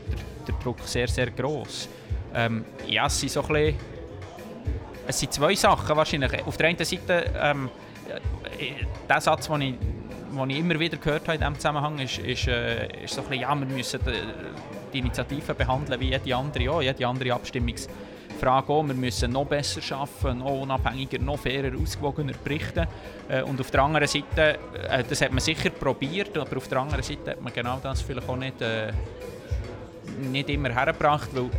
der 0.47 0.55
Druck 0.63 0.79
sehr, 0.81 1.07
sehr 1.07 1.31
gross. 1.31 1.89
Ähm, 2.33 2.65
ja, 2.87 3.07
es 3.07 3.19
sind 3.19 3.31
so 3.31 3.41
ein 3.41 3.47
bisschen, 3.47 3.75
es 5.07 5.19
sind 5.19 5.33
zwei 5.33 5.55
Sachen 5.55 5.95
wahrscheinlich. 5.95 6.45
Auf 6.45 6.57
der 6.57 6.67
einen 6.67 6.83
Seite 6.83 7.31
ähm, 7.41 7.69
äh, 8.57 8.71
der 9.09 9.21
Satz, 9.21 9.47
den 9.47 9.61
ich, 9.61 9.75
den 10.37 10.49
ich 10.49 10.59
immer 10.59 10.79
wieder 10.79 10.97
gehört 10.97 11.23
habe 11.27 11.35
in 11.35 11.39
diesem 11.39 11.55
Zusammenhang, 11.55 11.99
ist, 11.99 12.19
ist, 12.19 12.47
äh, 12.47 13.03
ist 13.03 13.13
so 13.13 13.21
ein 13.21 13.27
bisschen, 13.27 13.41
ja, 13.41 13.55
wir 13.55 13.65
müssen 13.65 13.99
die, 14.93 14.99
Initiative 14.99 15.53
behandeln 15.53 15.99
wie 15.99 16.09
jede 16.09 16.35
andere 16.35 16.71
auch, 16.71 16.81
jede 16.81 17.05
andere 17.05 17.33
Abstimmungsfrage 17.33 18.69
auch. 18.71 18.83
Wir 18.83 18.95
müssen 18.95 19.31
noch 19.31 19.45
besser 19.45 19.81
arbeiten, 19.95 20.39
noch 20.39 20.61
unabhängiger, 20.61 21.19
noch 21.19 21.37
fairer, 21.37 21.77
ausgewogener 21.79 22.33
berichten. 22.43 22.87
Äh, 23.27 23.43
und 23.43 23.59
auf 23.59 23.69
der 23.69 23.83
anderen 23.83 24.07
Seite, 24.07 24.57
äh, 24.89 25.03
das 25.03 25.21
hat 25.21 25.31
man 25.31 25.39
sicher 25.39 25.69
probiert, 25.69 26.37
aber 26.37 26.57
auf 26.57 26.67
der 26.67 26.79
anderen 26.79 27.03
Seite 27.03 27.31
hat 27.31 27.41
man 27.41 27.53
genau 27.53 27.79
das 27.81 28.01
vielleicht 28.01 28.27
auch 28.27 28.37
nicht, 28.37 28.55
nicht 30.31 30.49
immer 30.49 30.69
hergebracht, 30.69 31.29
weil 31.33 31.49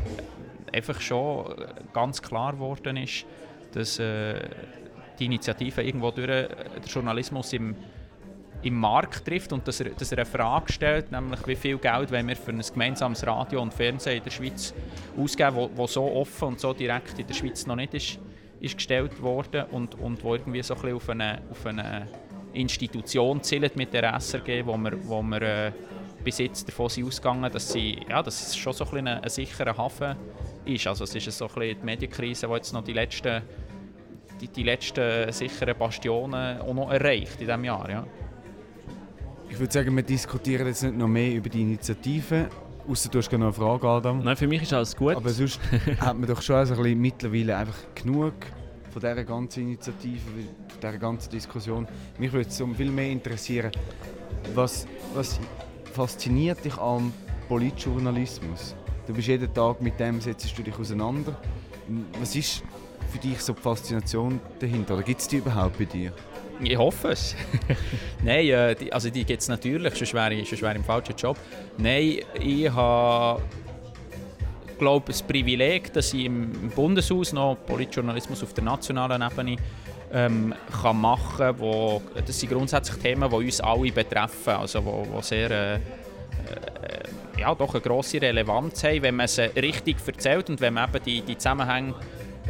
einfach 0.73 1.01
schon 1.01 1.55
ganz 1.93 2.21
klar 2.21 2.53
geworden 2.53 2.97
ist, 2.97 3.25
dass 3.73 3.97
die 3.99 5.25
Initiative 5.25 5.83
irgendwo 5.83 6.11
durch 6.11 6.27
den 6.27 6.49
Journalismus 6.87 7.53
im, 7.53 7.77
im 8.63 8.75
Markt 8.75 9.25
trifft 9.25 9.53
und 9.53 9.67
dass 9.69 9.81
er, 9.81 9.91
dass 9.91 10.11
er 10.11 10.19
eine 10.19 10.27
Frage 10.27 10.73
stellt, 10.73 11.13
nämlich 11.13 11.47
wie 11.47 11.57
viel 11.57 11.79
Geld 11.79 12.11
wollen 12.11 12.27
wir 12.27 12.37
für 12.37 12.51
ein 12.51 12.61
gemeinsames 12.61 13.25
Radio 13.27 13.63
und 13.63 13.73
Fernsehen 13.73 14.19
in 14.19 14.25
der 14.25 14.31
Schweiz 14.31 14.75
ausgeben, 15.17 15.57
wo, 15.57 15.71
wo 15.75 15.87
so 15.87 16.05
offen 16.05 16.49
und 16.49 16.61
so 16.61 16.73
direkt 16.73 17.19
in 17.19 17.27
der 17.27 17.35
Schweiz 17.35 17.67
noch 17.67 17.77
nicht 17.77 17.95
ist, 17.95 18.19
ist 18.61 18.77
gestellt 18.77 19.21
worden 19.23 19.67
und, 19.71 19.95
und 19.97 20.23
wo 20.25 20.35
irgendwie 20.35 20.63
so 20.63 20.75
ein 20.75 20.93
auf 20.93 21.09
eine, 21.09 21.41
auf 21.51 21.65
eine 21.67 22.09
Institution 22.53 23.43
zielt 23.43 23.77
mit 23.77 23.93
der 23.93 24.19
SRG, 24.19 24.65
wo 24.65 24.77
wir, 24.77 25.09
wo 25.09 25.23
wir 25.23 25.43
äh, 25.43 25.73
bis 26.25 26.39
jetzt 26.39 26.67
davon 26.67 26.89
sind 26.89 27.07
ausgegangen, 27.07 27.51
dass, 27.53 27.73
sie, 27.73 28.01
ja, 28.09 28.23
dass 28.23 28.49
es 28.49 28.57
schon 28.57 28.73
so 28.73 28.85
ein, 28.91 29.07
ein, 29.07 29.23
ein 29.23 29.29
sicherer 29.29 29.77
Hafen 29.77 30.17
ist. 30.65 30.87
Also 30.87 31.05
es 31.05 31.15
ist 31.15 31.31
so 31.31 31.47
ein 31.47 31.55
bisschen 31.55 31.81
die 31.81 31.85
Medienkrise, 31.85 32.49
die 32.49 32.53
jetzt 32.55 32.73
noch 32.73 32.83
die 32.83 32.93
letzten, 32.93 33.43
die, 34.41 34.49
die 34.49 34.65
letzten 34.65 35.31
sicheren 35.33 35.79
Bastionen 35.79 36.61
auch 36.61 36.75
noch 36.75 36.91
erreicht 36.91 37.41
in 37.41 37.47
diesem 37.47 37.65
Jahr. 37.65 37.89
Ja. 37.89 38.05
Ich 39.51 39.59
würde 39.59 39.73
sagen, 39.73 39.97
wir 39.97 40.03
diskutieren 40.03 40.67
jetzt 40.67 40.83
nicht 40.83 40.97
noch 40.97 41.09
mehr 41.09 41.35
über 41.35 41.49
die 41.49 41.63
Initiative. 41.63 42.49
Außer 42.89 43.09
du 43.09 43.19
hast 43.19 43.31
noch 43.33 43.41
eine 43.41 43.53
Frage, 43.53 43.89
Adam. 43.89 44.23
Nein, 44.23 44.37
für 44.37 44.47
mich 44.47 44.63
ist 44.63 44.73
alles 44.73 44.97
gut. 44.97 45.17
Aber 45.17 45.31
sonst 45.31 45.61
hat 46.01 46.19
man 46.19 46.29
doch 46.29 46.41
schon 46.41 46.57
also 46.57 46.75
ein 46.75 46.83
bisschen 46.83 47.01
mittlerweile 47.01 47.57
einfach 47.57 47.77
genug 47.95 48.35
von 48.91 49.01
dieser 49.01 49.25
ganzen 49.25 49.63
Initiative, 49.65 50.21
von 50.69 50.81
dieser 50.81 50.99
ganzen 50.99 51.31
Diskussion. 51.31 51.87
Mich 52.19 52.33
würde 52.33 52.49
es 52.49 52.61
um 52.61 52.75
viel 52.75 52.91
mehr 52.91 53.11
interessieren, 53.11 53.71
was, 54.55 54.87
was 55.15 55.39
fasziniert 55.93 56.65
dich 56.65 56.77
am 56.79 57.13
Politjournalismus? 57.49 58.75
Du 59.07 59.15
bist 59.15 59.29
jeden 59.29 59.53
Tag 59.53 59.81
mit 59.83 59.99
dem, 59.99 60.21
setzt 60.21 60.57
du 60.57 60.63
dich 60.63 60.79
auseinander. 60.79 61.37
Was 62.21 62.37
ist 62.37 62.63
für 63.11 63.19
dich 63.19 63.41
so 63.41 63.53
die 63.53 63.61
Faszination 63.61 64.41
dahinter? 64.59 64.95
Oder 64.95 65.03
gibt 65.03 65.21
es 65.21 65.29
die 65.29 65.39
überhaupt 65.39 65.79
bei 65.79 65.85
dir? 65.85 66.13
Ich 66.63 66.77
hoffe 66.77 67.09
es. 67.09 67.37
Nein, 68.23 68.49
äh, 68.49 68.75
die, 68.75 68.93
also 68.93 69.11
die 69.11 69.25
gibt 69.25 69.43
es 69.43 69.49
natürlich, 69.49 69.95
sonst 69.95 70.15
wäre, 70.15 70.35
ich, 70.35 70.49
sonst 70.49 70.63
ich 70.63 70.77
im 70.77 70.85
falschen 70.85 71.15
Job. 71.17 71.37
Nein, 71.79 72.19
ich 72.41 72.71
habe 72.71 73.43
glaube, 74.79 75.07
das 75.09 75.23
Privileg, 75.23 75.93
dass 75.93 76.15
ich 76.15 76.25
im 76.25 76.71
Bundeshaus 76.71 77.33
noch 77.33 77.57
Politjournalismus 77.67 78.43
auf 78.43 78.55
der 78.55 78.65
nationalen 78.65 79.23
Ebene 79.23 79.57
ähm, 80.13 80.55
kann 80.83 81.01
machen 81.01 81.59
kann. 81.59 82.25
Das 82.25 82.39
sind 82.39 82.51
grundsätzlich 82.51 82.99
Themen, 82.99 83.29
die 83.29 83.37
uns 83.37 83.61
alle 83.61 83.93
betreffen, 83.93 84.55
also 84.55 84.85
wo, 84.85 85.07
wo 85.11 85.21
sehr... 85.21 85.51
Äh, 85.51 85.75
äh, 85.75 85.81
ja, 87.41 87.55
doch 87.55 87.73
eine 87.75 87.81
grosse 87.81 88.21
Relevanz 88.21 88.83
haben, 88.83 89.03
wenn 89.03 89.17
man 89.17 89.29
sie 89.29 89.45
richtig 89.45 89.97
erzählt 90.05 90.51
und 90.51 90.61
wenn 90.61 90.75
man 90.75 90.89
eben 90.89 91.05
die, 91.05 91.21
die 91.21 91.39
Zusammenhänge 91.39 91.95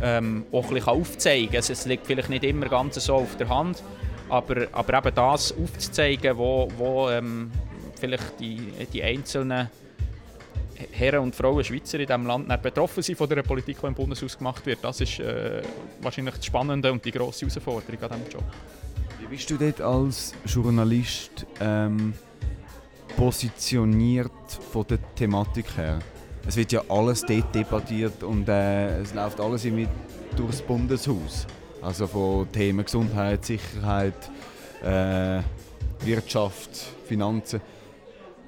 ähm, 0.03 0.45
auch 0.53 0.69
ein 0.69 0.75
bisschen 0.75 0.89
aufzeigen 0.89 1.47
kann. 1.49 1.57
Also 1.57 1.73
es 1.73 1.87
liegt 1.87 2.07
vielleicht 2.07 2.31
nicht 2.31 2.45
immer 2.45 2.69
ganz 2.69 2.97
so 3.05 3.15
auf 3.15 3.37
der 3.37 3.49
Hand, 3.49 3.83
aber, 4.29 4.67
aber 4.73 4.99
eben 4.99 5.15
das 5.15 5.53
aufzuzeigen, 5.53 6.37
wo, 6.37 6.69
wo 6.77 7.09
ähm, 7.11 7.51
vielleicht 7.99 8.39
die, 8.41 8.73
die 8.93 9.03
einzelnen 9.03 9.69
Herren 10.93 11.21
und 11.21 11.35
Frauen 11.35 11.65
Schweizer 11.65 11.99
in 11.99 12.07
diesem 12.07 12.27
Land 12.27 12.63
betroffen 12.63 13.03
sind 13.03 13.17
von 13.17 13.29
der 13.29 13.43
Politik, 13.43 13.79
die 13.81 13.87
im 13.87 13.95
Bundeshaus 13.95 14.39
gemacht 14.39 14.65
wird, 14.65 14.79
das 14.83 15.01
ist 15.01 15.19
äh, 15.19 15.63
wahrscheinlich 16.01 16.37
das 16.37 16.47
Spannende 16.47 16.93
und 16.93 17.05
die 17.05 17.11
grosse 17.11 17.47
Herausforderung 17.47 18.03
an 18.03 18.21
diesem 18.21 18.33
Job. 18.33 18.45
Wie 19.21 19.27
bist 19.27 19.51
du 19.51 19.57
dort 19.57 19.81
als 19.81 20.35
Journalist 20.45 21.47
ähm, 21.61 22.15
positioniert 23.17 24.31
von 24.73 24.87
der 24.87 24.99
Thematik 25.15 25.77
her? 25.77 25.99
Es 26.49 26.57
wird 26.57 26.73
ja 26.73 26.81
alles 26.89 27.27
dort 27.27 27.55
debattiert 27.55 28.23
und 28.23 28.49
äh, 28.49 29.01
es 29.01 29.13
läuft 29.13 29.39
alles 29.39 29.67
irgendwie 29.67 29.87
durchs 30.35 30.63
Bundeshaus. 30.63 31.47
Also 31.83 32.07
von 32.07 32.51
Themen 32.51 32.87
Gesundheit, 32.87 33.45
Sicherheit, 33.45 34.15
äh, 34.83 35.43
Wirtschaft, 36.07 36.71
Finanzen. 37.05 37.61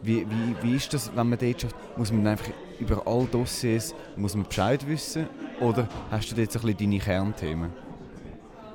Wie, 0.00 0.26
wie, 0.26 0.56
wie 0.62 0.76
ist 0.76 0.94
das, 0.94 1.14
wenn 1.14 1.28
man 1.28 1.38
dort 1.38 1.60
schafft? 1.60 1.76
Muss 1.98 2.10
man 2.10 2.26
einfach 2.26 2.50
über 2.78 3.06
alle 3.06 3.26
Dossiers 3.26 3.94
muss 4.16 4.34
man 4.34 4.46
Bescheid 4.46 4.88
wissen? 4.88 5.26
Oder 5.60 5.86
hast 6.10 6.32
du 6.34 6.40
jetzt 6.40 6.56
ein 6.56 6.62
bisschen 6.62 6.78
deine 6.78 6.98
Kernthemen? 7.00 7.70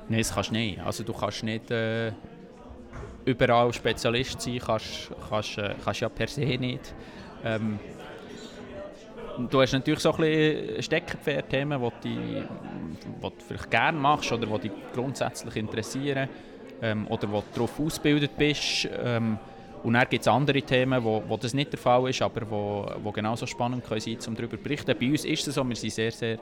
Nein, 0.08 0.20
das 0.20 0.32
kannst 0.32 0.50
du 0.50 0.54
nicht. 0.54 0.78
Also 0.78 1.02
du 1.02 1.12
kannst 1.12 1.42
nicht 1.42 1.68
äh, 1.72 2.12
überall 3.24 3.72
Spezialist 3.72 4.40
sein, 4.40 4.60
kannst, 4.64 5.10
kannst, 5.28 5.58
äh, 5.58 5.74
kannst 5.84 5.98
ja 5.98 6.08
per 6.08 6.28
se 6.28 6.42
nicht. 6.42 6.94
Ähm, 7.44 7.80
du 9.38 9.60
hast 9.60 9.72
natürlich 9.72 10.00
so 10.00 10.12
ein 10.12 10.16
bisschen 10.18 10.82
Steckenpferd-Themen, 10.82 11.92
die, 12.02 12.42
du 13.22 13.30
vielleicht 13.46 13.70
gerne 13.70 13.98
machst 13.98 14.32
oder 14.32 14.46
die 14.46 14.68
dich 14.68 14.72
grundsätzlich 14.94 15.56
interessieren 15.56 16.28
ähm, 16.82 17.06
oder 17.08 17.30
wo 17.30 17.40
du 17.40 17.46
darauf 17.54 17.78
ausgebildet 17.80 18.32
bist. 18.36 18.88
Ähm, 19.02 19.38
und 19.82 19.92
dann 19.92 20.06
gibt 20.08 20.22
es 20.22 20.28
andere 20.28 20.62
Themen, 20.62 21.04
wo, 21.04 21.22
wo 21.28 21.36
das 21.36 21.54
nicht 21.54 21.72
der 21.72 21.78
Fall 21.78 22.08
ist, 22.08 22.20
aber 22.22 22.50
wo, 22.50 22.90
wo 23.02 23.12
genauso 23.12 23.46
spannend 23.46 23.84
können 23.84 24.00
sein 24.00 24.18
um 24.26 24.34
darüber 24.34 24.56
zu 24.56 24.62
berichten. 24.62 24.94
Bei 24.98 25.10
uns 25.10 25.24
ist 25.24 25.46
es 25.46 25.54
so, 25.54 25.68
wir 25.68 25.76
sind 25.76 25.92
sehr, 25.92 26.10
sehr 26.10 26.38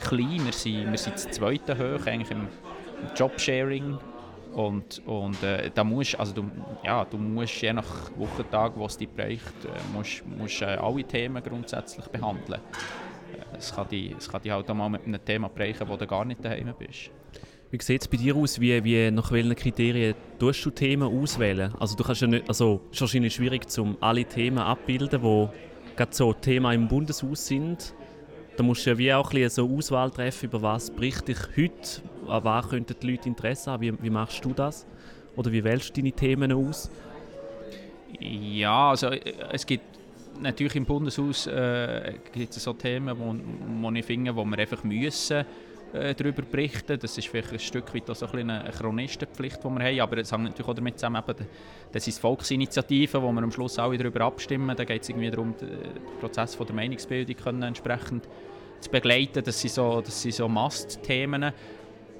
klein, 0.00 0.44
wir 0.44 0.52
sind, 0.52 0.90
wir 0.90 0.98
sind 0.98 1.18
zweite 1.18 1.76
hoch 1.76 2.06
eigentlich 2.06 2.30
im 2.30 2.48
Jobsharing 3.16 3.98
und, 4.54 5.02
und 5.06 5.42
äh, 5.42 5.70
da 5.74 5.84
musst, 5.84 6.18
also 6.18 6.32
du, 6.32 6.50
ja, 6.84 7.04
du 7.04 7.18
musst 7.18 7.60
je 7.60 7.72
nach 7.72 8.10
Wochentag, 8.16 8.72
wo 8.76 8.86
es 8.86 8.96
dich 8.96 9.08
bereicht, 9.08 9.64
äh, 9.64 9.96
musst, 9.96 10.24
musst 10.26 10.62
äh, 10.62 10.66
alle 10.66 11.04
Themen 11.04 11.42
grundsätzlich 11.42 12.06
behandeln. 12.06 12.60
Äh, 12.60 13.56
es 13.58 13.74
kann 13.74 13.88
dich, 13.88 14.14
es 14.16 14.28
kann 14.28 14.42
dich 14.42 14.52
halt 14.52 14.70
auch 14.70 14.74
mal 14.74 14.88
mit 14.88 15.04
einem 15.04 15.24
Thema 15.24 15.48
bereichen, 15.48 15.86
wo 15.88 15.96
du 15.96 16.06
gar 16.06 16.24
nicht 16.24 16.44
daheim 16.44 16.72
bist. 16.78 17.10
Wie 17.70 17.82
sieht 17.82 18.02
es 18.02 18.08
bei 18.08 18.16
dir 18.16 18.36
aus? 18.36 18.60
Wie, 18.60 18.82
wie, 18.84 19.10
nach 19.10 19.32
welchen 19.32 19.54
Kriterien 19.56 20.14
tust 20.38 20.64
du 20.64 20.70
Themen 20.70 21.08
auswählen? 21.08 21.74
Also 21.78 21.96
du 21.96 22.04
kannst 22.04 22.22
ja 22.22 22.28
nicht, 22.28 22.48
also 22.48 22.80
es 22.90 22.96
ist 22.96 23.00
wahrscheinlich 23.00 23.34
schwierig, 23.34 23.66
um 23.78 23.96
alle 24.00 24.24
Themen 24.24 24.58
abbilden, 24.58 25.20
die 25.20 25.48
gerade 25.96 26.14
so 26.14 26.32
Thema 26.32 26.72
im 26.72 26.86
Bundeshaus 26.86 27.46
sind. 27.46 27.92
Da 28.56 28.62
musst 28.62 28.86
du 28.86 28.90
ja 28.90 28.98
wie 28.98 29.12
auch 29.12 29.32
ein 29.32 29.48
so 29.50 29.68
Auswahl 29.70 30.10
treffen, 30.10 30.46
über 30.46 30.62
was 30.62 30.90
berichte 30.90 31.32
ich 31.32 31.38
heute, 31.56 32.02
an 32.26 32.44
was 32.44 32.68
könnten 32.68 32.96
die 33.00 33.10
Leute 33.10 33.28
Interesse 33.28 33.70
haben. 33.70 33.82
Wie, 33.82 34.02
wie 34.02 34.10
machst 34.10 34.44
du 34.44 34.52
das? 34.54 34.86
Oder 35.36 35.52
wie 35.52 35.62
wählst 35.62 35.90
du 35.90 36.00
deine 36.00 36.12
Themen 36.12 36.52
aus? 36.52 36.90
Ja, 38.18 38.90
also 38.90 39.10
es 39.10 39.66
gibt 39.66 39.84
natürlich 40.40 40.76
im 40.76 40.86
Bundeshaus 40.86 41.46
äh, 41.46 42.14
gibt 42.32 42.56
es 42.56 42.62
so 42.62 42.72
Themen, 42.72 43.18
wo, 43.18 43.34
wo 43.82 43.90
ich 43.94 44.04
finde, 44.04 44.34
wo 44.34 44.44
wir 44.44 44.58
einfach 44.58 44.82
müssen 44.84 45.44
äh, 45.96 46.14
darüber 46.14 46.42
berichten. 46.42 46.98
Das 46.98 47.16
ist 47.18 47.28
vielleicht 47.28 47.52
ein 47.52 47.58
Stück 47.58 47.94
weit 47.94 48.08
auch 48.10 48.14
so 48.14 48.26
ein 48.26 48.50
eine 48.50 48.70
Chronistenpflicht, 48.70 49.62
die 49.62 49.68
wir 49.68 49.84
haben, 49.84 50.00
aber 50.00 50.18
es 50.18 50.32
hängt 50.32 50.44
natürlich 50.44 50.68
auch 50.68 50.74
damit 50.74 50.98
zusammen, 50.98 51.22
eben, 51.26 51.46
das 51.92 52.04
sind 52.04 52.18
Volksinitiativen, 52.18 53.22
wo 53.22 53.32
wir 53.32 53.42
am 53.42 53.50
Schluss 53.50 53.78
alle 53.78 53.98
darüber 53.98 54.20
abstimmen. 54.22 54.76
Da 54.76 54.84
geht 54.84 55.02
es 55.02 55.08
irgendwie 55.08 55.30
darum, 55.30 55.54
den 55.56 55.78
Prozess 56.20 56.54
von 56.54 56.66
der 56.66 56.76
Meinungsbildung 56.76 57.36
können 57.36 57.62
entsprechend 57.62 58.28
zu 58.80 58.90
begleiten. 58.90 59.42
Das 59.42 59.60
sind 59.60 59.72
so, 59.72 60.00
das 60.00 60.22
so 60.22 60.48
Must-Themen. 60.48 61.52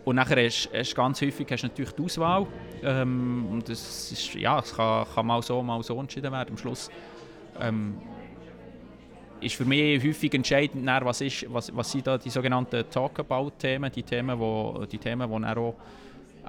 Und 0.05 0.17
nachher 0.17 0.45
hast, 0.45 0.71
hast 0.73 0.95
ganz 0.95 1.21
häufig 1.21 1.49
hast 1.51 1.65
natürlich 1.65 1.91
die 1.93 2.05
Auswahl. 2.05 2.47
Ähm, 2.83 3.63
das 3.67 4.13
ist, 4.13 4.35
ja, 4.35 4.61
es 4.61 4.73
kann, 4.73 5.05
kann 5.13 5.27
mal 5.27 5.43
so, 5.43 5.63
mal 5.63 5.83
so 5.83 5.99
entschieden 5.99 6.31
werden. 6.31 6.51
Am 6.51 6.57
Schluss 6.57 6.91
ähm, 7.61 7.97
ist 9.41 9.55
für 9.55 9.65
mich 9.65 10.03
häufig 10.03 10.33
entscheidend, 10.35 10.87
was, 10.87 11.21
ist, 11.21 11.47
was, 11.53 11.75
was 11.75 11.91
sind 11.91 12.07
da 12.07 12.19
die 12.19 12.31
sogenannten 12.31 12.85
Talkabout-Themen, 12.91 13.91
die 13.93 14.03
Themen, 14.03 14.39
wo, 14.39 14.85
die 14.91 14.99
Themen, 14.99 15.29
die 15.29 15.47
auch 15.47 15.75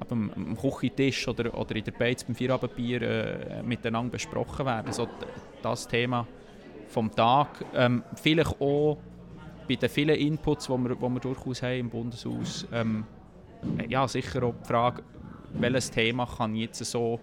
eben 0.01 0.31
am 0.35 0.57
Küchentisch 0.57 1.27
oder, 1.27 1.57
oder 1.57 1.75
in 1.75 1.83
der 1.83 1.91
Beiz 1.91 2.23
beim 2.23 2.35
Feierabendbier 2.35 3.01
äh, 3.01 3.63
miteinander 3.63 4.11
besprochen 4.11 4.65
werden. 4.65 4.87
Also 4.87 5.07
das 5.61 5.87
Thema 5.87 6.27
vom 6.87 7.13
Tag. 7.13 7.65
Ähm, 7.73 8.03
vielleicht 8.15 8.61
auch 8.61 8.97
bei 9.67 9.75
den 9.75 9.89
vielen 9.89 10.15
Inputs, 10.15 10.67
die 10.67 10.71
wir, 10.71 10.95
die 10.95 11.01
wir 11.01 11.19
durchaus 11.19 11.61
haben 11.61 11.79
im 11.79 11.89
Bundeshaus, 11.89 12.67
ähm, 12.71 13.05
ja, 13.89 14.07
sicher 14.07 14.43
auch 14.43 14.53
die 14.61 14.67
Frage, 14.67 15.03
welches 15.53 15.91
Thema 15.91 16.25
kann 16.25 16.55
jetzt 16.55 16.83
so 16.85 17.19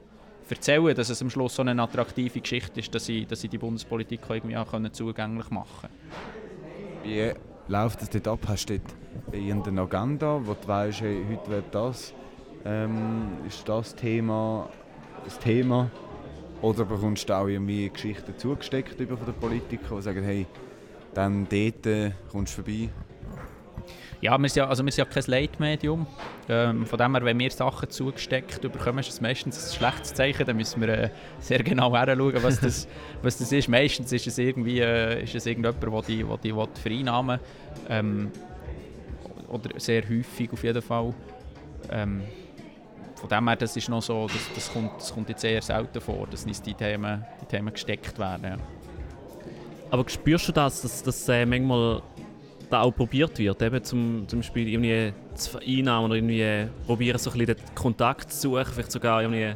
erzählen, 0.48 0.94
dass 0.94 1.08
es 1.08 1.22
am 1.22 1.30
Schluss 1.30 1.56
so 1.56 1.62
eine 1.62 1.80
attraktive 1.82 2.40
Geschichte 2.40 2.80
ist, 2.80 2.94
dass 2.94 3.06
sie, 3.06 3.26
dass 3.26 3.40
sie 3.40 3.48
die 3.48 3.58
Bundespolitik 3.58 4.20
irgendwie 4.28 4.56
auch 4.56 4.70
können 4.70 4.92
zugänglich 4.92 5.50
machen 5.50 5.88
können. 5.88 5.94
Wie 7.04 7.32
läuft 7.68 8.02
es 8.02 8.10
dort 8.10 8.28
ab? 8.28 8.40
Hast 8.48 8.68
du 8.68 8.78
dort 8.78 8.94
irgendeine 9.32 9.82
Agenda, 9.82 10.40
wo 10.42 10.54
du 10.54 10.68
weißt, 10.68 11.00
hey, 11.00 11.24
heute 11.30 11.50
wird 11.50 11.74
das, 11.74 12.14
ähm, 12.64 13.28
ist 13.46 13.68
das 13.68 13.94
Thema 13.94 14.68
das 15.24 15.38
Thema? 15.38 15.90
Oder 16.62 16.84
bekommst 16.84 17.28
du 17.28 17.34
auch 17.34 17.46
irgendwie 17.46 17.88
Geschichten 17.88 18.36
zugesteckt 18.38 18.98
über 19.00 19.16
von 19.16 19.26
den 19.26 19.34
Politikern, 19.34 19.96
die 19.96 20.02
sagen, 20.02 20.24
hey, 20.24 20.46
dann 21.12 21.46
dort 21.48 21.86
äh, 21.86 22.12
kommst 22.30 22.56
du 22.56 22.62
vorbei? 22.62 22.88
Ja, 24.24 24.38
wir 24.38 24.48
sind 24.48 24.62
ja, 24.62 24.68
also 24.70 24.82
wir 24.82 24.90
sind 24.90 25.06
ja 25.06 25.12
kein 25.12 25.22
Leitmedium. 25.26 26.06
Ähm, 26.48 26.86
von 26.86 26.98
dem 26.98 27.14
her, 27.14 27.26
wenn 27.26 27.38
wir 27.38 27.50
Sachen 27.50 27.90
zugesteckt 27.90 28.58
bekommen, 28.62 29.00
ist 29.00 29.10
das 29.10 29.20
meistens 29.20 29.70
ein 29.70 29.76
schlechtes 29.76 30.14
Zeichen. 30.14 30.46
Dann 30.46 30.56
müssen 30.56 30.80
wir 30.80 30.88
äh, 30.88 31.10
sehr 31.40 31.62
genau 31.62 31.94
hinschauen, 31.94 32.42
was 32.42 32.58
das, 32.58 32.88
was 33.22 33.36
das 33.36 33.52
ist. 33.52 33.68
Meistens 33.68 34.10
ist 34.12 34.26
es 34.26 34.38
irgendwie 34.38 34.80
äh, 34.80 35.24
ist 35.24 35.34
es 35.34 35.44
irgendjemand, 35.44 35.82
der 35.82 36.02
die, 36.08 36.26
wo 36.26 36.38
die, 36.38 36.52
die 36.54 36.80
vereinnahmen 36.80 37.38
ähm, 37.90 38.30
Oder 39.48 39.78
sehr 39.78 40.02
häufig 40.08 40.50
auf 40.50 40.64
jeden 40.64 40.80
Fall. 40.80 41.12
Ähm, 41.90 42.22
von 43.16 43.28
dem 43.28 43.46
her, 43.46 43.56
das 43.56 43.76
ist 43.76 43.90
noch 43.90 44.00
so, 44.00 44.26
das, 44.26 44.54
das, 44.54 44.72
kommt, 44.72 44.92
das 44.96 45.12
kommt 45.12 45.28
jetzt 45.28 45.44
eher 45.44 45.60
selten 45.60 46.00
vor, 46.00 46.26
dass 46.30 46.46
nicht 46.46 46.64
die 46.64 46.72
Themen, 46.72 47.26
die 47.42 47.44
Themen 47.44 47.74
gesteckt 47.74 48.18
werden. 48.18 48.44
Ja. 48.44 48.56
Aber 49.90 50.08
spürst 50.08 50.48
du 50.48 50.52
das, 50.52 50.80
dass 50.80 51.02
das 51.02 51.28
äh, 51.28 51.44
manchmal 51.44 52.00
da 52.70 52.82
auch 52.82 52.92
probiert 52.92 53.38
wird, 53.38 53.62
eben 53.62 53.82
zum, 53.84 54.24
zum 54.28 54.40
Beispiel 54.40 54.68
irgendwie 54.68 55.12
zu 55.34 55.50
vereinnahmen 55.52 56.10
oder 56.10 56.16
irgendwie 56.16 56.70
probieren, 56.86 57.18
so 57.18 57.30
ein 57.30 57.38
bisschen 57.38 57.56
den 57.56 57.74
Kontakt 57.74 58.32
zu 58.32 58.48
suchen, 58.48 58.72
vielleicht 58.72 58.92
sogar 58.92 59.22
irgendwie 59.22 59.54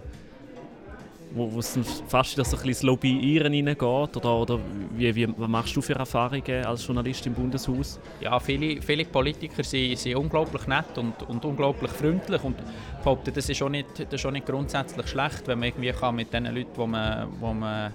wo, 1.32 1.58
es 1.58 1.78
fast 2.08 2.32
wieder 2.36 2.46
ein 2.46 2.50
bisschen 2.50 2.68
das 2.68 2.82
Lobbyieren 2.82 3.52
reingeht? 3.52 4.16
Oder, 4.16 4.34
oder 4.34 4.58
wie, 4.96 5.14
wie, 5.14 5.28
was 5.36 5.48
machst 5.48 5.76
du 5.76 5.80
für 5.80 5.94
Erfahrungen 5.94 6.64
als 6.64 6.86
Journalist 6.86 7.26
im 7.26 7.34
Bundeshaus? 7.34 8.00
Ja, 8.20 8.38
viele, 8.40 8.80
viele 8.82 9.04
Politiker 9.04 9.62
sind, 9.62 9.98
sind 9.98 10.16
unglaublich 10.16 10.66
nett 10.66 10.96
und, 10.96 11.22
und 11.28 11.44
unglaublich 11.44 11.90
freundlich 11.90 12.42
und 12.42 12.56
behaupten, 12.98 13.32
das 13.34 13.48
ist, 13.48 13.62
auch 13.62 13.68
nicht, 13.68 13.98
nicht 13.98 14.46
grundsätzlich 14.46 15.06
schlecht, 15.06 15.46
wenn 15.46 15.58
man 15.58 15.68
irgendwie 15.68 15.92
kann 15.92 16.16
mit 16.16 16.32
den 16.32 16.46
Leuten, 16.46 16.72
die 16.74 16.86
man, 16.86 17.28
wo 17.40 17.52
man 17.52 17.92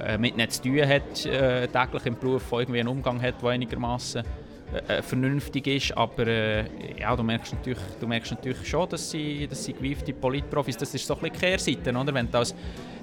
äh, 0.00 0.18
mit 0.18 0.36
ihnen 0.36 0.48
zu 0.50 0.62
tun 0.62 0.86
hat, 0.86 1.26
äh, 1.26 1.66
täglich 1.68 2.06
im 2.06 2.18
Beruf, 2.18 2.44
irgendwie 2.52 2.80
einen 2.80 2.88
Umgang 2.88 3.20
hat, 3.20 3.42
der 3.42 3.50
einigermaßen 3.50 4.22
äh, 4.70 5.00
vernünftig 5.00 5.66
ist, 5.66 5.96
aber 5.96 6.26
äh, 6.26 6.64
ja, 7.00 7.16
du, 7.16 7.22
merkst 7.22 7.54
natürlich, 7.54 7.78
du 7.98 8.06
merkst 8.06 8.32
natürlich 8.32 8.68
schon, 8.68 8.86
dass 8.88 9.10
sie, 9.10 9.46
dass 9.46 9.64
sie 9.64 9.72
gewiefte 9.72 10.12
Politprofis, 10.12 10.76
das 10.76 10.94
ist 10.94 11.06
so 11.06 11.14
ein 11.14 11.20
bisschen 11.20 11.38
Kehrseite, 11.38 11.90
oder? 11.96 12.12
wenn 12.12 12.30
du 12.30 12.36
als 12.36 12.54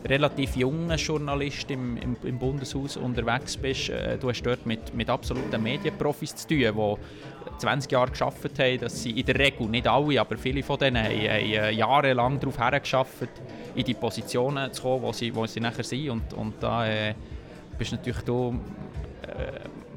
relativ 0.06 0.56
junger 0.56 0.96
Journalist 0.98 1.72
im, 1.72 1.98
im, 1.98 2.16
im 2.24 2.38
Bundeshaus 2.38 2.98
unterwegs 2.98 3.58
bist, 3.58 3.90
äh, 3.90 4.16
du 4.20 4.30
hast 4.30 4.44
dort 4.44 4.64
mit, 4.68 4.94
mit 4.94 5.10
absoluten 5.10 5.64
Medienprofis 5.64 6.36
zu 6.36 6.50
tun, 6.50 6.60
die 6.60 7.58
20 7.58 7.92
Jahre 7.92 8.12
geschafft 8.12 8.60
haben, 8.60 8.80
dass 8.80 9.02
sie 9.02 9.20
in 9.20 9.26
der 9.26 9.40
Regel, 9.40 9.68
nicht 9.68 9.88
alle, 9.88 10.22
aber 10.22 10.38
viele 10.38 10.62
von 10.62 10.78
denen 10.78 11.04
haben, 11.04 11.16
haben 11.16 11.52
äh, 11.52 11.72
jahrelang 11.72 12.40
darauf 12.40 12.60
hergeschafft, 12.60 13.30
in 13.74 13.84
die 13.84 13.96
Positionen 13.96 14.72
zu 14.72 14.84
kommen, 14.84 15.02
wo 15.02 15.12
sie, 15.12 15.34
wo 15.34 15.48
sie 15.48 15.62
nachher 15.62 15.84
sind 15.84 16.12
und, 16.12 16.32
und 16.34 16.54
da 16.62 16.88
äh, 16.88 17.16
bist 17.76 17.92
natürlich 17.92 18.22
du 18.22 18.60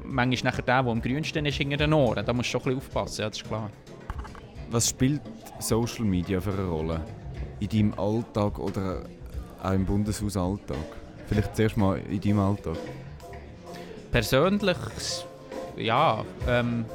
manchmal 0.09 0.51
nachher 0.51 0.63
der, 0.63 0.83
der 0.83 0.91
am 0.91 1.01
grünsten 1.01 1.45
ist, 1.45 1.57
hinter 1.57 1.77
den 1.77 1.93
Ohren. 1.93 2.25
Da 2.25 2.33
musst 2.33 2.49
du 2.49 2.59
schon 2.59 2.61
ein 2.61 2.75
bisschen 2.75 2.77
aufpassen, 2.77 3.21
ja, 3.21 3.29
das 3.29 3.37
ist 3.37 3.47
klar. 3.47 3.69
Was 4.71 4.89
spielt 4.89 5.21
Social 5.59 6.05
Media 6.05 6.39
für 6.39 6.53
eine 6.53 6.65
Rolle? 6.65 7.01
In 7.59 7.69
deinem 7.69 7.99
Alltag 7.99 8.59
oder 8.59 9.03
auch 9.61 9.71
im 9.71 9.85
Bundeshausalltag? 9.85 10.77
Vielleicht 11.27 11.55
zuerst 11.55 11.77
mal 11.77 11.99
in 12.09 12.21
deinem 12.21 12.39
Alltag. 12.39 12.77
Persönlich, 14.11 14.77
ja, 15.77 16.23
ähm, 16.47 16.85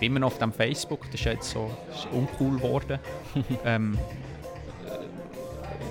bin 0.00 0.12
immer 0.12 0.20
noch 0.20 0.28
auf 0.28 0.38
dem 0.38 0.52
Facebook, 0.52 1.02
das 1.10 1.20
ist 1.20 1.24
jetzt 1.24 1.50
so 1.50 1.70
ist 1.92 2.08
uncool 2.12 2.56
geworden. 2.56 2.98
ähm, 3.64 3.98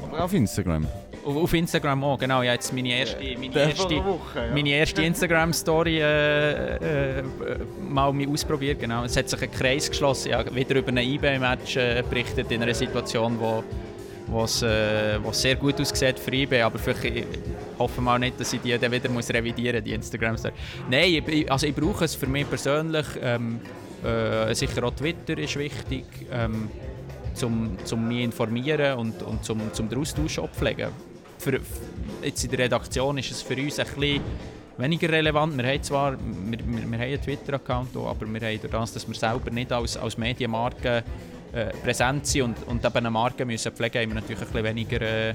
Aber 0.03 0.23
auf 0.23 0.33
Instagram. 0.33 0.88
Auf 1.36 1.53
Instagram 1.53 2.03
auch, 2.03 2.17
genau. 2.17 2.41
Ja, 2.41 2.53
jetzt 2.53 2.74
meine 2.74 2.89
erste, 2.89 3.17
meine 3.38 3.55
erste, 3.55 4.03
meine 4.53 4.69
erste 4.69 5.01
Instagram-Story 5.03 6.00
äh, 6.00 7.17
äh, 7.19 7.24
mal 7.88 8.13
ausprobiert. 8.31 8.79
Genau. 8.79 9.03
Es 9.03 9.15
hat 9.17 9.29
sich 9.29 9.41
ein 9.41 9.51
Kreis 9.51 9.89
geschlossen. 9.89 10.29
Ja, 10.29 10.43
wieder 10.53 10.75
über 10.75 10.89
ein 10.89 10.98
eBay-Match 10.98 11.77
äh, 11.77 12.03
berichtet 12.09 12.51
in 12.51 12.62
einer 12.62 12.74
Situation, 12.74 13.39
wo 13.39 13.63
was 14.31 14.62
äh, 14.62 15.17
was 15.24 15.41
sehr 15.41 15.55
gut 15.55 15.79
aussieht 15.81 16.19
für 16.19 16.31
eBay, 16.31 16.62
aber 16.62 16.77
vielleicht 16.77 17.03
ich 17.03 17.25
hoffe 17.79 18.00
mal 18.00 18.19
nicht, 18.19 18.39
dass 18.39 18.53
ich 18.53 18.62
die 18.62 18.77
dann 18.77 18.91
wieder 18.91 19.09
muss 19.09 19.29
revidieren 19.29 19.83
die 19.83 19.93
Instagram 19.93 20.38
Story. 20.38 20.53
Nein, 20.89 21.24
ich, 21.25 21.51
also 21.51 21.65
ich 21.65 21.75
brauche 21.75 22.05
es 22.05 22.15
für 22.15 22.27
mich 22.27 22.48
persönlich. 22.48 23.05
Ähm, 23.21 23.59
äh, 24.03 24.53
sicher 24.53 24.83
auch 24.83 24.93
Twitter 24.93 25.38
ist 25.38 25.57
wichtig, 25.57 26.05
ähm, 26.31 26.69
zum, 27.33 27.77
zum 27.83 28.07
mich 28.07 28.24
informieren 28.24 28.98
und, 28.98 29.21
und 29.24 29.43
zum, 29.43 29.74
zum 29.74 29.89
den 29.89 30.00
Austausch 30.00 30.39
abpflegen. 30.39 30.89
Für, 31.39 31.58
jetzt 32.22 32.43
in 32.43 32.51
der 32.51 32.60
Redaktion 32.60 33.17
ist 33.17 33.31
es 33.31 33.41
für 33.41 33.55
uns 33.55 33.79
ein 33.79 33.88
bisschen 33.88 34.22
weniger 34.77 35.10
relevant. 35.10 35.58
Wir 35.58 35.65
haben 35.65 35.84
zwar 35.84 36.12
wir, 36.12 36.60
wir, 36.60 36.91
wir 36.91 36.98
haben 36.98 37.01
einen 37.01 37.22
Twitter-Account, 37.22 37.96
aber 37.96 38.25
wir 38.27 38.41
haben 38.41 38.60
durch 38.60 38.72
das, 38.72 38.93
dass 38.93 39.08
wir 39.08 39.15
selber 39.15 39.50
nicht 39.50 39.72
als, 39.72 39.96
als 39.96 40.17
Medienmarke 40.17 41.03
äh, 41.53 41.65
präsent 41.81 42.27
sind 42.27 42.43
und, 42.43 42.67
und 42.67 42.86
eben 42.86 42.98
eine 42.98 43.10
Marke 43.10 43.46
müssen 43.46 43.72
pflegen, 43.72 44.01
haben 44.01 44.10
wir 44.10 44.15
natürlich 44.15 44.41
ein 44.41 44.48
bisschen 44.48 44.63
weniger 44.65 45.01
äh, 45.01 45.34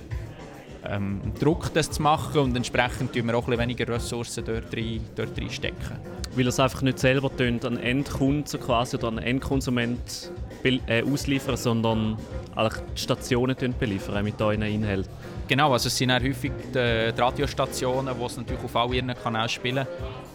ähm, 0.87 1.21
Druck, 1.41 1.73
das 1.73 1.91
zu 1.91 2.03
machen 2.03 2.39
und 2.41 2.57
entsprechend 2.57 3.15
tun 3.15 3.27
wir 3.27 3.35
auch 3.35 3.49
ein 3.49 3.59
weniger 3.59 3.89
Ressourcen 3.89 4.45
dort, 4.45 4.77
rein, 4.77 5.01
dort 5.17 5.39
reinstecken. 5.41 5.99
Weil 6.35 6.45
ihr 6.45 6.49
es 6.49 6.61
einfach 6.61 6.83
nicht 6.83 6.99
selber 6.99 7.35
tönt, 7.35 7.65
an 7.65 7.79
Endkunden 7.79 8.61
quasi 8.61 8.97
oder 8.97 9.09
an 9.09 9.19
Endkonsument 9.19 10.31
äh, 10.63 11.03
ausliefern, 11.03 11.57
sondern 11.57 12.19
eigentlich 12.57 12.83
die 12.97 13.01
Stationen 13.01 13.57
beliefern 13.79 14.25
mit 14.25 14.41
euren 14.41 14.63
Inhalten. 14.63 15.11
Genau, 15.47 15.73
also 15.73 15.89
es 15.89 15.97
sind 15.97 16.09
dann 16.09 16.23
häufig 16.23 16.53
die, 16.69 17.13
die 17.13 17.21
Radiostationen, 17.21 18.15
die 18.19 18.25
es 18.25 18.37
natürlich 18.37 18.65
auf 18.65 18.77
all 18.77 18.95
ihren 18.95 19.15
Kanälen 19.15 19.49
spielen. 19.49 19.87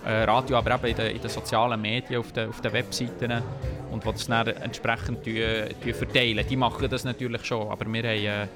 Äh, 0.06 0.24
Radio, 0.24 0.58
aber 0.58 0.76
eben 0.76 0.86
in 0.86 0.96
den, 0.96 1.16
in 1.16 1.22
den 1.22 1.30
sozialen 1.30 1.82
Medien, 1.82 2.20
auf 2.20 2.32
den, 2.32 2.50
auf 2.50 2.62
den 2.62 2.72
Webseiten 2.72 3.44
und 3.92 4.06
die 4.06 4.12
das 4.12 4.28
dann 4.28 4.48
entsprechend 4.48 5.24
tun, 5.24 5.36
tun 5.84 5.94
verteilen. 5.94 6.46
Die 6.48 6.56
machen 6.56 6.90
das 6.90 7.04
natürlich 7.04 7.44
schon, 7.44 7.68
aber 7.70 7.86
wir 7.86 8.04
haben, 8.04 8.06
äh, 8.06 8.24
ja, 8.24 8.48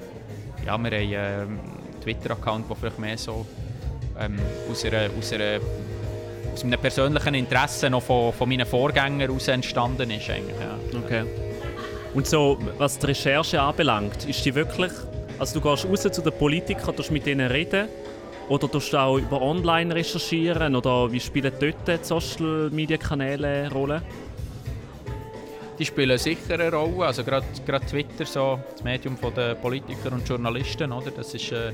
wir 0.63 0.71
haben 0.71 0.85
äh, 0.85 1.15
einen 1.15 1.59
Twitter-Account, 2.01 2.69
der 2.69 2.75
vielleicht 2.77 2.99
mehr 2.99 3.17
so 3.17 3.45
ähm, 4.19 4.37
aus, 4.71 4.85
einer, 4.85 5.09
aus, 5.17 5.33
einer, 5.33 5.59
aus 6.53 6.63
einem 6.63 6.79
persönlichen 6.79 7.33
Interesse 7.33 7.89
noch 7.89 8.03
von, 8.03 8.31
von 8.31 8.47
meinen 8.47 8.65
Vorgängern 8.65 9.19
heraus 9.19 9.47
entstanden 9.47 10.11
ist. 10.11 10.29
Eigentlich, 10.29 10.55
ja. 10.59 10.99
Okay. 10.99 11.23
Und 12.13 12.27
so, 12.27 12.57
was 12.77 12.99
die 12.99 13.07
Recherche 13.07 13.61
anbelangt, 13.61 14.25
ist 14.29 14.45
die 14.45 14.53
wirklich. 14.53 14.91
Also, 15.39 15.59
du 15.59 15.67
gehst 15.67 15.85
raus 15.85 16.01
zu 16.01 16.21
den 16.21 16.33
Politikern, 16.33 16.95
tust 16.95 17.11
mit 17.11 17.25
ihnen 17.25 17.49
reden. 17.49 17.87
Oder 18.49 18.67
du 18.67 18.97
auch 18.97 19.17
über 19.17 19.41
online 19.41 19.95
recherchieren? 19.95 20.75
Oder 20.75 21.11
wie 21.11 21.19
spielen 21.19 21.51
dort 21.59 21.87
die 21.87 22.03
Social 22.03 22.69
Media 22.71 22.97
Kanäle 22.97 23.47
eine 23.47 23.71
Rolle? 23.71 24.01
Die 25.79 25.85
spielen 25.85 26.17
sicher 26.17 26.53
eine 26.53 26.71
Rolle. 26.71 27.07
Also 27.07 27.23
gerade, 27.23 27.45
gerade 27.65 27.85
Twitter, 27.85 28.25
so 28.25 28.59
das 28.71 28.83
Medium 28.83 29.17
der 29.35 29.55
Politiker 29.55 30.11
und 30.11 30.27
Journalisten, 30.27 30.91
oder? 30.91 31.09
das 31.09 31.33
ist 31.33 31.51
äh, 31.51 31.71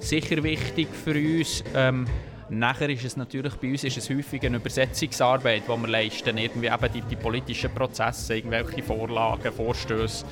sicher 0.00 0.42
wichtig 0.42 0.88
für 1.04 1.14
uns. 1.14 1.62
Ähm, 1.74 2.06
nachher 2.50 2.88
ist 2.88 3.04
es 3.04 3.16
natürlich 3.16 3.54
bei 3.54 3.70
uns 3.70 3.84
ist 3.84 3.96
es 3.96 4.10
häufig 4.10 4.44
eine 4.44 4.56
Übersetzungsarbeit, 4.56 5.62
die 5.66 5.80
wir 5.80 5.88
leisten. 5.88 6.38
Irgendwie 6.38 6.66
eben 6.66 6.92
die, 6.92 7.02
die 7.02 7.16
politischen 7.16 7.74
Prozesse, 7.74 8.36
irgendwelche 8.36 8.82
Vorlagen, 8.82 9.52
Vorstöße, 9.52 10.24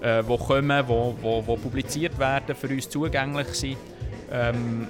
äh, 0.00 0.22
die 0.22 0.36
kommen, 0.38 0.88
wo, 0.88 1.16
wo, 1.20 1.46
wo 1.46 1.56
publiziert 1.56 2.18
werden, 2.18 2.54
für 2.56 2.68
uns 2.68 2.88
zugänglich 2.88 3.48
sind. 3.48 3.76
Ähm, 4.30 4.88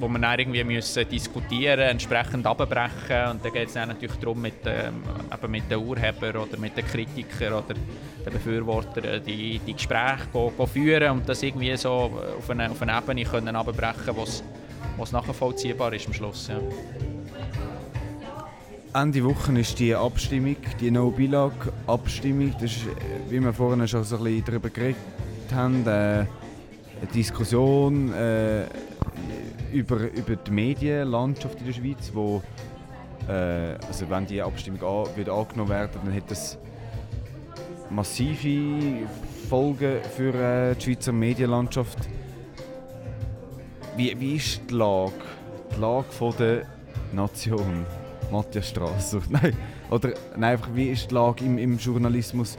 wo 0.00 0.08
wir 0.08 0.18
dann 0.18 0.38
irgendwie 0.38 0.64
müssen 0.64 1.08
diskutieren, 1.08 1.80
entsprechend 1.80 2.46
abbrechen 2.46 3.30
und 3.30 3.44
dann 3.44 3.52
geht 3.52 3.68
es 3.68 3.74
dann 3.74 3.88
natürlich 3.88 4.16
darum, 4.16 4.42
mit, 4.42 4.54
ähm, 4.66 5.02
mit 5.48 5.70
den 5.70 5.78
Urhebern 5.78 6.36
oder 6.36 6.58
mit 6.58 6.76
den 6.76 6.86
Kritikern 6.86 7.54
oder 7.54 7.74
den 7.74 8.32
Befürwortern 8.32 9.22
die, 9.24 9.60
die 9.60 9.72
Gespräche 9.72 10.26
go, 10.32 10.52
führen 10.66 11.10
und 11.10 11.28
das 11.28 11.42
irgendwie 11.42 11.76
so 11.76 12.10
auf 12.38 12.50
eine, 12.50 12.70
auf 12.70 12.82
eine 12.82 12.98
Ebene 12.98 13.24
können 13.24 13.56
abbrechen, 13.56 14.16
was 14.16 14.42
was 14.96 15.12
nachvollziehbar 15.12 15.92
ist 15.92 16.06
am 16.06 16.12
Schluss. 16.12 16.48
Ja. 16.48 16.60
Ende 19.00 19.24
Woche 19.24 19.58
ist 19.58 19.78
die 19.80 19.94
Abstimmung, 19.94 20.56
die 20.80 20.90
No-Bilag-Abstimmung. 20.90 22.52
Das 22.60 22.70
ist, 22.70 22.86
äh, 22.86 23.30
wie 23.30 23.40
wir 23.40 23.52
vorhin 23.52 23.86
schon 23.88 24.04
so 24.04 24.18
ein 24.18 24.24
bisschen 24.24 24.44
darüber 24.44 24.70
geredet 24.70 24.96
haben, 25.52 25.84
äh, 25.86 25.90
eine 25.90 26.26
Diskussion 27.12 28.12
äh, 28.14 28.66
über, 29.72 29.96
über 30.12 30.36
die 30.36 30.50
Medienlandschaft 30.50 31.58
in 31.58 31.66
der 31.66 31.72
Schweiz, 31.72 32.10
wo 32.14 32.40
äh, 33.28 33.74
also 33.86 34.08
wenn 34.08 34.26
die 34.26 34.40
Abstimmung 34.40 34.82
an, 34.82 35.16
wird 35.16 35.28
angenommen 35.28 35.70
werden, 35.70 36.00
dann 36.04 36.14
hat 36.14 36.30
das 36.30 36.58
massive 37.90 39.06
Folgen 39.48 39.98
für 40.16 40.34
äh, 40.34 40.74
die 40.76 40.82
Schweizer 40.82 41.12
Medienlandschaft. 41.12 41.98
Wie, 43.96 44.18
wie 44.18 44.36
ist 44.36 44.60
die 44.68 44.74
Lage, 44.74 45.12
die 45.74 45.80
Lage 45.80 46.06
von 46.10 46.34
der 46.38 46.66
Nation? 47.12 47.86
Matthias 48.30 48.68
Strasser. 48.68 49.20
Nein, 49.28 49.56
oder 49.90 50.14
nein, 50.34 50.52
einfach, 50.52 50.68
wie 50.74 50.88
ist 50.88 51.10
die 51.10 51.14
Lage 51.14 51.44
im, 51.44 51.58
im 51.58 51.78
Journalismus? 51.78 52.58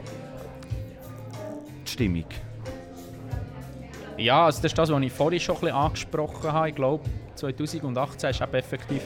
Die 1.86 1.90
Stimmung. 1.90 2.24
Ja, 4.16 4.46
also 4.46 4.62
das 4.62 4.70
ist 4.70 4.78
das, 4.78 4.90
was 4.90 5.02
ich 5.02 5.12
vorhin 5.12 5.40
schon 5.40 5.56
ein 5.56 5.60
bisschen 5.60 5.76
angesprochen 5.76 6.52
habe. 6.52 6.68
Ich 6.70 6.74
glaube, 6.74 7.04
2018 7.34 8.30
ist 8.30 8.40
eben 8.40 8.54
effektiv 8.54 9.02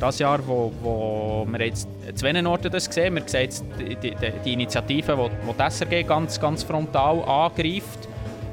das 0.00 0.18
Jahr, 0.18 0.44
wo, 0.46 0.72
wo 0.82 1.46
wir 1.48 1.66
jetzt 1.66 1.86
zu 2.06 2.14
zwei 2.14 2.44
Orten 2.44 2.72
das 2.72 2.86
sehen. 2.86 3.14
Wir 3.14 3.22
sehen 3.26 3.42
jetzt 3.42 3.64
die, 3.78 3.94
die, 3.94 4.16
die 4.44 4.52
Initiative, 4.52 5.30
die 5.46 5.52
die 5.52 5.70
SRG 5.70 6.02
ganz, 6.02 6.40
ganz 6.40 6.64
frontal 6.64 7.22
angreift. 7.22 8.08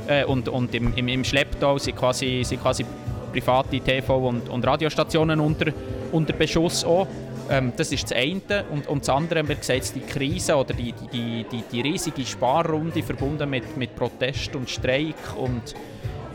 Äh, 0.07 0.25
und 0.25 0.49
und 0.49 0.73
im, 0.73 0.93
im, 0.95 1.07
im 1.07 1.23
Schlepptau 1.23 1.77
sind 1.77 1.95
quasi, 1.95 2.43
sind 2.43 2.61
quasi 2.61 2.85
private 3.31 3.77
TV- 3.77 4.27
und, 4.27 4.49
und 4.49 4.65
Radiostationen 4.65 5.39
unter, 5.39 5.71
unter 6.11 6.33
Beschuss 6.33 6.83
auch. 6.83 7.07
Ähm, 7.49 7.73
das 7.75 7.91
ist 7.91 8.03
das 8.03 8.13
eine. 8.13 8.65
Und, 8.71 8.87
und 8.87 9.01
das 9.01 9.09
andere, 9.09 9.47
wir 9.47 9.57
sehen 9.61 9.77
jetzt 9.77 9.95
die 9.95 10.01
Krise 10.01 10.55
oder 10.55 10.73
die, 10.73 10.93
die, 11.11 11.45
die, 11.51 11.63
die 11.71 11.81
riesige 11.81 12.25
Sparrunde 12.25 13.01
verbunden 13.03 13.49
mit, 13.49 13.77
mit 13.77 13.95
Protest 13.95 14.55
und 14.55 14.69
Streik 14.69 15.15
und, 15.37 15.75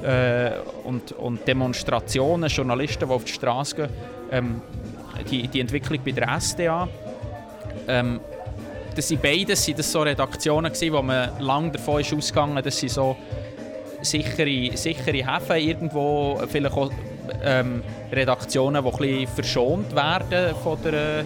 äh, 0.07 0.53
und, 0.85 1.13
und 1.13 1.47
Demonstrationen, 1.47 2.49
Journalisten, 2.49 3.09
die 3.09 3.15
auf 3.15 3.25
die 3.25 3.33
Straße 3.33 3.77
gehen. 3.77 3.89
Ähm, 4.31 4.63
die, 5.31 5.49
die 5.49 5.61
Entwicklung 5.61 6.01
bei 6.05 6.13
der 6.13 6.41
SDA. 6.41 6.89
Ähm, 7.89 8.21
das 8.95 9.09
sind 9.09 9.21
beides 9.21 9.65
sind 9.65 9.79
das 9.79 9.91
so 9.93 10.03
Redaktionen, 10.03 10.73
gewesen, 10.73 10.93
wo 10.93 11.03
man 11.03 11.31
lange 11.41 11.73
davon 11.73 12.01
ist 12.01 12.15
ausgegangen, 12.15 12.63
dass 12.63 12.79
sie 12.79 12.89
so 12.89 13.17
sichere, 14.11 14.77
sichere 14.77 15.35
Häfen 15.35 15.57
irgendwo, 15.57 16.41
vielleicht 16.49 16.77
auch 16.77 16.91
ähm, 17.43 17.83
Redaktionen, 18.11 18.83
die 18.83 18.91
ein 18.91 18.97
bisschen 18.97 19.27
verschont 19.27 19.95
werden 19.95 20.55
von 20.63 20.79
der, 20.83 21.21
äh, 21.21 21.25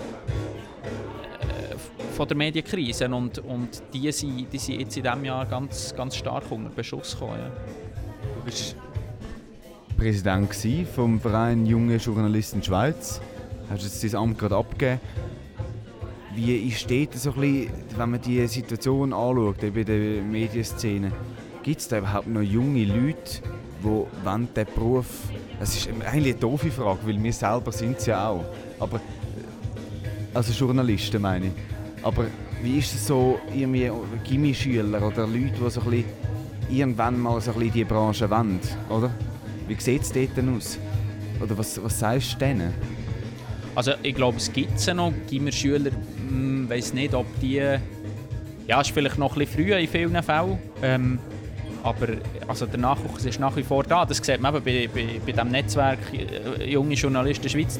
von 2.16 2.28
der 2.28 2.36
Medienkrise. 2.36 3.08
Und, 3.08 3.38
und 3.38 3.82
die, 3.92 4.10
sind, 4.12 4.52
die 4.52 4.58
sind 4.58 4.80
jetzt 4.80 4.96
in 4.96 5.02
diesem 5.02 5.24
Jahr 5.24 5.46
ganz, 5.46 5.94
ganz 5.94 6.16
stark 6.16 6.44
unter 6.50 6.70
Beschuss 6.70 7.12
gekommen. 7.12 7.50
Du 8.38 8.44
bist 8.44 8.76
Präsident 9.96 10.48
vom 10.94 11.20
Verein 11.20 11.66
Junge 11.66 11.96
Journalisten 11.96 12.62
Schweiz. 12.62 13.20
Hast 13.68 13.82
jetzt 13.82 14.02
dein 14.02 14.20
Amt 14.20 14.38
gerade 14.38 14.56
abgegeben. 14.56 15.00
Wie 16.34 16.70
steht 16.70 17.14
es 17.14 17.24
so 17.24 17.34
wenn 17.36 18.10
man 18.10 18.20
die 18.20 18.46
Situation 18.46 19.12
anschaut, 19.12 19.62
eben 19.62 19.78
in 19.78 19.84
der 19.84 20.22
Medienszene? 20.22 21.12
Gibt 21.62 21.80
es 21.80 21.88
da 21.88 21.98
überhaupt 21.98 22.26
noch 22.26 22.40
junge 22.40 22.84
Leute, 22.84 23.42
die 23.82 23.84
wollen 23.84 24.48
diesen 24.54 24.74
Beruf... 24.74 25.06
Das 25.58 25.76
ist 25.76 25.88
eigentlich 25.88 26.32
eine 26.32 26.40
doofe 26.40 26.70
Frage, 26.70 27.00
weil 27.04 27.22
wir 27.22 27.32
selber 27.32 27.70
sind 27.70 27.98
es 27.98 28.06
ja 28.06 28.30
auch. 28.30 28.44
Aber, 28.78 28.96
äh, 28.96 29.00
also 30.32 30.52
Journalisten 30.52 31.20
meine 31.20 31.46
ich. 31.46 31.52
Aber 32.02 32.26
wie 32.62 32.78
ist 32.78 32.94
es 32.94 33.06
so, 33.06 33.38
irgendwie 33.54 33.90
Gimmischüler 34.24 35.06
oder 35.06 35.26
Leute, 35.26 35.52
die 35.62 35.70
so 35.70 35.80
ein 35.82 35.90
bisschen 35.90 36.04
irgendwann 36.70 37.20
mal 37.20 37.38
so 37.42 37.52
ein 37.52 37.58
bisschen 37.58 37.86
Branche 37.86 38.30
wollen, 38.30 38.60
oder? 38.88 39.10
Wie 39.68 39.78
sieht 39.78 40.02
es 40.02 40.12
dort 40.12 40.34
denn 40.36 40.56
aus? 40.56 40.78
Oder 41.42 41.58
was, 41.58 41.82
was 41.82 41.98
sagst 41.98 42.34
du 42.34 42.38
denen? 42.38 42.72
Also 43.74 43.92
ich 44.02 44.14
glaube, 44.14 44.38
es 44.38 44.50
gibt 44.50 44.80
sie 44.80 44.94
noch. 44.94 45.12
Gimmerschüler, 45.28 45.90
ich 45.90 46.70
weiß 46.70 46.94
nicht, 46.94 47.14
ob 47.14 47.26
die... 47.40 47.62
Ja, 48.66 48.80
ist 48.80 48.92
vielleicht 48.92 49.18
noch 49.18 49.32
ein 49.32 49.40
bisschen 49.40 49.66
früh 49.66 49.74
in 49.74 49.88
vielen 49.88 50.22
Fällen. 50.22 50.58
Ähm, 50.82 51.18
aber 51.82 52.08
also 52.46 52.66
der 52.66 52.78
Nachwuchs 52.78 53.24
ist 53.24 53.40
nach 53.40 53.56
wie 53.56 53.62
vor 53.62 53.84
da. 53.84 54.04
Das 54.04 54.18
sieht 54.18 54.40
man 54.40 54.54
eben 54.54 54.64
bei, 54.64 54.88
bei, 54.92 55.20
bei 55.24 55.32
diesem 55.32 55.48
Netzwerk 55.48 55.98
äh, 56.12 56.70
Junge 56.70 56.94
Journalisten 56.94 57.48
Schweiz. 57.48 57.78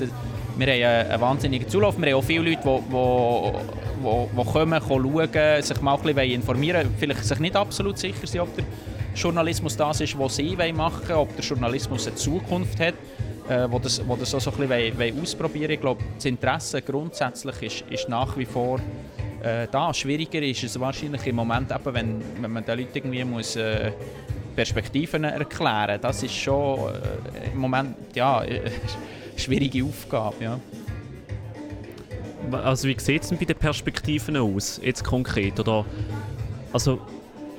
Wir 0.56 0.66
haben 0.66 1.10
einen, 1.10 1.20
wahnsinnigen 1.20 1.68
Zulauf. 1.68 1.98
Wir 1.98 2.12
haben 2.12 2.18
auch 2.18 2.24
viele 2.24 2.50
Leute, 2.50 2.62
die, 2.62 2.70
die, 2.70 4.42
die, 4.42 4.50
kommen, 4.50 4.82
schauen, 4.86 5.62
sich 5.62 5.80
mal 5.80 5.94
ein 5.96 6.02
bisschen 6.02 6.30
informieren 6.32 6.84
wollen. 6.84 6.94
Vielleicht 6.98 7.24
sich 7.24 7.38
nicht 7.38 7.56
absolut 7.56 7.98
sicher 7.98 8.26
sind, 8.26 8.40
ob 8.40 8.54
der 8.56 8.64
Journalismus 9.14 9.76
das 9.76 10.00
ist, 10.00 10.18
was 10.18 10.36
sie 10.36 10.56
machen 10.72 11.08
wollen, 11.08 11.18
ob 11.18 11.36
der 11.36 11.44
Journalismus 11.44 12.06
eine 12.06 12.16
Zukunft 12.16 12.78
hat, 12.80 12.94
äh, 13.48 13.66
wo 13.70 13.78
das, 13.78 14.06
wo 14.06 14.16
das 14.16 14.34
auch 14.34 14.40
so 14.40 14.50
ein 14.52 14.68
bisschen 14.68 15.20
ausprobieren 15.20 15.62
wollen. 15.62 15.70
Ich 15.72 15.80
glaube, 15.80 16.04
das 16.14 16.24
Interesse 16.24 16.82
grundsätzlich 16.82 17.62
ist, 17.62 17.84
ist 17.90 18.08
nach 18.08 18.36
wie 18.36 18.46
vor 18.46 18.80
äh, 19.42 19.66
da. 19.70 19.92
Schwieriger 19.92 20.42
ist 20.42 20.62
es 20.64 20.79
wahrscheinlich 20.79 21.26
im 21.26 21.37
Moment, 21.37 21.70
eben, 21.70 21.94
wenn, 21.94 22.22
wenn 22.40 22.50
man 22.50 22.64
den 22.64 22.79
Leuten 22.79 22.90
irgendwie 22.94 23.24
muss, 23.24 23.57
äh, 23.57 23.92
Perspektiven 24.55 25.24
erklären 25.24 25.92
muss. 25.92 26.00
Das 26.03 26.22
ist 26.22 26.35
schon 26.35 26.79
äh, 26.79 27.53
im 27.53 27.59
Moment 27.59 27.96
ja, 28.14 28.38
eine 28.38 28.62
schwierige 29.37 29.85
Aufgabe. 29.85 30.37
Ja. 30.40 30.61
Also 32.53 32.88
wie 32.88 32.98
sieht 32.98 33.22
es 33.22 33.29
denn 33.29 33.38
bei 33.38 33.44
den 33.44 33.57
Perspektiven 33.57 34.37
aus, 34.37 34.81
jetzt 34.83 35.05
konkret? 35.05 35.59
Oder, 35.61 35.85
also, 36.72 37.00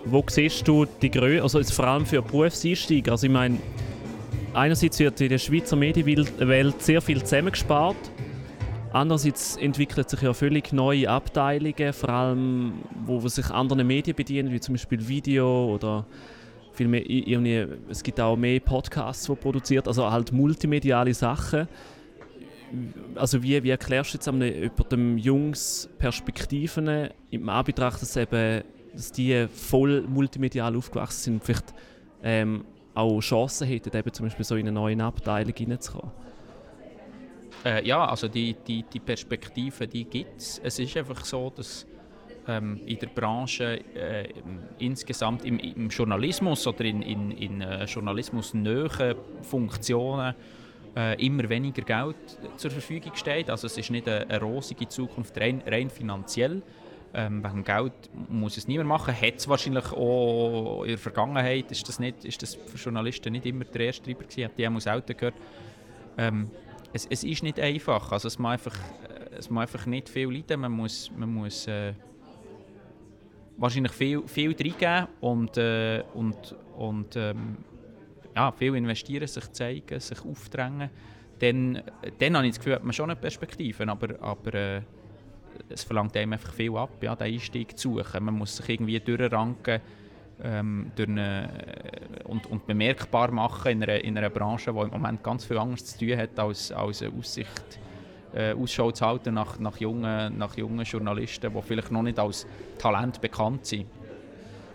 wo 0.06 0.24
siehst 0.28 0.68
du 0.68 0.86
die 0.86 1.12
Größe, 1.12 1.44
also 1.44 1.64
vor 1.64 1.88
allem 1.88 2.06
für 2.06 2.22
Berufseinsteiger? 2.22 3.12
Also 3.12 3.28
ich 3.28 3.34
meine, 3.34 3.58
einerseits 4.54 5.00
wird 5.00 5.22
in 5.22 5.30
der 5.30 5.38
Schweizer 5.38 5.76
Medienwelt 5.76 6.82
sehr 6.82 7.02
viel 7.02 7.22
zusammengespart. 7.22 7.98
Andererseits 8.94 9.56
entwickeln 9.56 10.06
sich 10.06 10.22
ja 10.22 10.34
völlig 10.34 10.74
neue 10.74 11.10
Abteilungen, 11.10 11.94
vor 11.94 12.10
allem 12.10 12.74
wo 13.06 13.26
sich 13.28 13.50
andere 13.50 13.84
Medien 13.86 14.16
bedienen, 14.16 14.52
wie 14.52 14.60
zum 14.60 14.74
Beispiel 14.74 15.08
Video 15.08 15.74
oder 15.74 16.06
viel 16.74 16.88
mehr, 16.88 17.68
es 17.90 18.04
gibt 18.04 18.20
auch 18.20 18.36
mehr 18.36 18.60
Podcasts, 18.60 19.26
die 19.28 19.36
produziert, 19.36 19.88
also 19.88 20.12
halt 20.12 20.34
multimediale 20.34 21.14
Sachen. 21.14 21.68
Also 23.16 23.42
wie, 23.42 23.62
wie 23.64 23.70
erklärst 23.70 24.14
du 24.14 24.18
jetzt 24.18 24.28
einem, 24.28 24.42
jemandem 24.42 25.18
Jungs 25.18 25.90
Perspektiven 25.98 27.10
im 27.30 27.50
Anbetracht, 27.50 28.02
dass, 28.02 28.16
eben, 28.18 28.64
dass 28.94 29.12
die 29.12 29.48
voll 29.48 30.02
multimedial 30.02 30.76
aufgewachsen 30.76 31.34
sind, 31.34 31.44
vielleicht 31.44 31.74
ähm, 32.24 32.66
auch 32.94 33.20
Chancen 33.20 33.68
hätten, 33.68 33.96
eben 33.96 34.14
zum 34.14 34.26
Beispiel 34.26 34.46
so 34.46 34.56
in 34.56 34.68
eine 34.68 34.74
neue 34.74 35.02
Abteilung 35.02 35.54
hineinzukommen? 35.56 36.12
Äh, 37.64 37.86
ja, 37.86 38.06
also 38.06 38.28
die, 38.28 38.56
die, 38.68 38.84
die 38.84 39.00
Perspektive, 39.00 39.88
die 39.88 40.06
gibt 40.06 40.38
es. 40.40 40.60
Es 40.64 40.80
ist 40.80 40.98
einfach 40.98 41.24
so, 41.24 41.52
dass 41.56 41.86
ähm, 42.48 42.82
in 42.86 42.98
der 42.98 43.08
Branche 43.08 43.80
äh, 43.96 44.30
insgesamt 44.80 45.46
im, 45.46 45.60
im, 45.60 45.90
Journalismus 45.90 46.66
oder 46.66 46.86
in, 46.86 47.02
in, 47.02 47.32
in 47.32 47.62
äh, 47.62 47.86
journalismusnähen 47.86 49.16
Funktionen 49.44 50.34
äh, 50.96 51.24
immer 51.26 51.48
weniger 51.50 51.84
Geld 51.84 52.16
zur 52.58 52.72
Verfügung 52.72 53.16
steht. 53.16 53.50
Also 53.50 53.68
es 53.68 53.78
ist 53.78 53.92
nicht 53.92 54.08
eine, 54.08 54.28
eine 54.28 54.42
rosige 54.42 54.88
Zukunft 54.88 55.38
rein, 55.40 55.62
rein 55.66 55.90
finanziell. 55.90 56.64
Ähm, 57.14 57.44
wegen 57.44 57.64
Geld 57.64 57.94
muss 58.30 58.58
es 58.58 58.68
niemand 58.68 58.88
machen. 58.88 59.14
Hat 59.14 59.36
es 59.36 59.48
wahrscheinlich 59.48 59.92
auch 59.92 60.84
in 60.84 60.90
der 60.90 60.98
Vergangenheit, 60.98 61.70
ist 61.70 61.88
das, 61.88 62.00
nicht, 62.00 62.24
ist 62.24 62.42
das 62.42 62.56
für 62.56 62.78
Journalisten 62.78 63.34
nicht 63.34 63.46
immer 63.46 63.66
der 63.66 63.88
erste 63.88 64.04
Treiber 64.04 64.24
gewesen, 64.24 64.46
hat 64.46 64.58
die 64.58 64.68
auch 64.68 64.80
selten 64.80 65.18
gehört. 65.18 65.36
Ähm, 66.18 66.50
es, 66.94 67.06
es, 67.10 67.24
ist 67.24 67.44
nicht 67.44 67.60
einfach. 67.60 68.12
Also 68.12 68.28
es 68.28 68.38
muss 68.38 68.52
einfach, 68.52 68.78
es 69.38 69.50
muss 69.50 69.62
einfach 69.62 69.86
nicht 69.86 70.10
viel 70.10 70.32
leiden. 70.32 70.62
Man 70.62 70.72
muss, 70.72 71.12
man 71.16 71.34
muss 71.34 71.68
äh, 71.68 71.94
wahrscheinlich 73.58 73.94
viel, 73.94 74.28
viel 74.28 74.52
reingeben 74.52 75.08
und, 75.22 75.58
äh, 75.58 76.04
und, 76.14 76.56
und 76.78 77.16
ähm, 77.16 77.58
ja, 78.36 78.52
viel 78.52 78.76
investieren, 78.76 79.28
sich 79.28 79.52
zeigen, 79.52 80.00
sich 80.00 80.24
aufdrängen. 80.26 80.90
Dann, 81.40 81.82
dann 82.20 82.38
habe 82.38 82.46
ich 82.46 82.54
das 82.54 82.60
Gefühl, 82.60 82.76
hat 82.76 82.84
man 82.84 82.94
schon 82.94 83.10
eine 83.10 83.20
Perspektive, 83.20 83.88
aber, 83.88 84.22
aber 84.22 84.54
äh, 84.54 84.82
es 85.70 85.84
verlangt 85.84 86.16
einem 86.16 86.34
einfach 86.34 86.54
viel 86.54 86.76
ab, 86.76 87.02
ja, 87.02 87.16
den 87.16 87.34
Einstieg 87.34 87.78
zu 87.78 87.98
suchen. 87.98 88.24
Man 88.26 88.36
muss 88.36 88.58
sich 88.58 88.70
irgendwie 88.70 89.00
durchranken 89.00 89.82
ähm, 90.44 90.92
durch 90.96 91.10
eine, 91.10 91.50
und, 92.26 92.48
und 92.48 92.66
bemerkbar 92.66 93.32
machen 93.32 93.72
in 93.72 93.84
einer, 93.84 94.04
in 94.04 94.18
einer 94.18 94.30
Branche, 94.30 94.74
die 94.74 94.80
im 94.80 94.90
Moment 94.90 95.24
ganz 95.24 95.46
viel 95.46 95.58
Angst 95.58 95.88
zu 95.88 96.06
tun 96.06 96.18
hat, 96.18 96.38
als, 96.40 96.72
als 96.72 97.02
eine 97.02 97.14
Aussicht 97.18 97.80
äh, 98.34 98.54
Ausschau 98.54 98.92
zu 98.92 99.06
halten 99.06 99.34
nach, 99.34 99.60
nach, 99.60 99.78
jungen, 99.78 100.38
nach 100.38 100.56
jungen 100.58 100.86
Journalisten, 100.86 101.54
die 101.54 101.62
vielleicht 101.62 101.92
noch 101.92 102.04
nicht 102.04 102.20
als 102.20 102.48
Talent 102.78 103.22
bekannt 103.22 103.66
sind. 103.66 103.86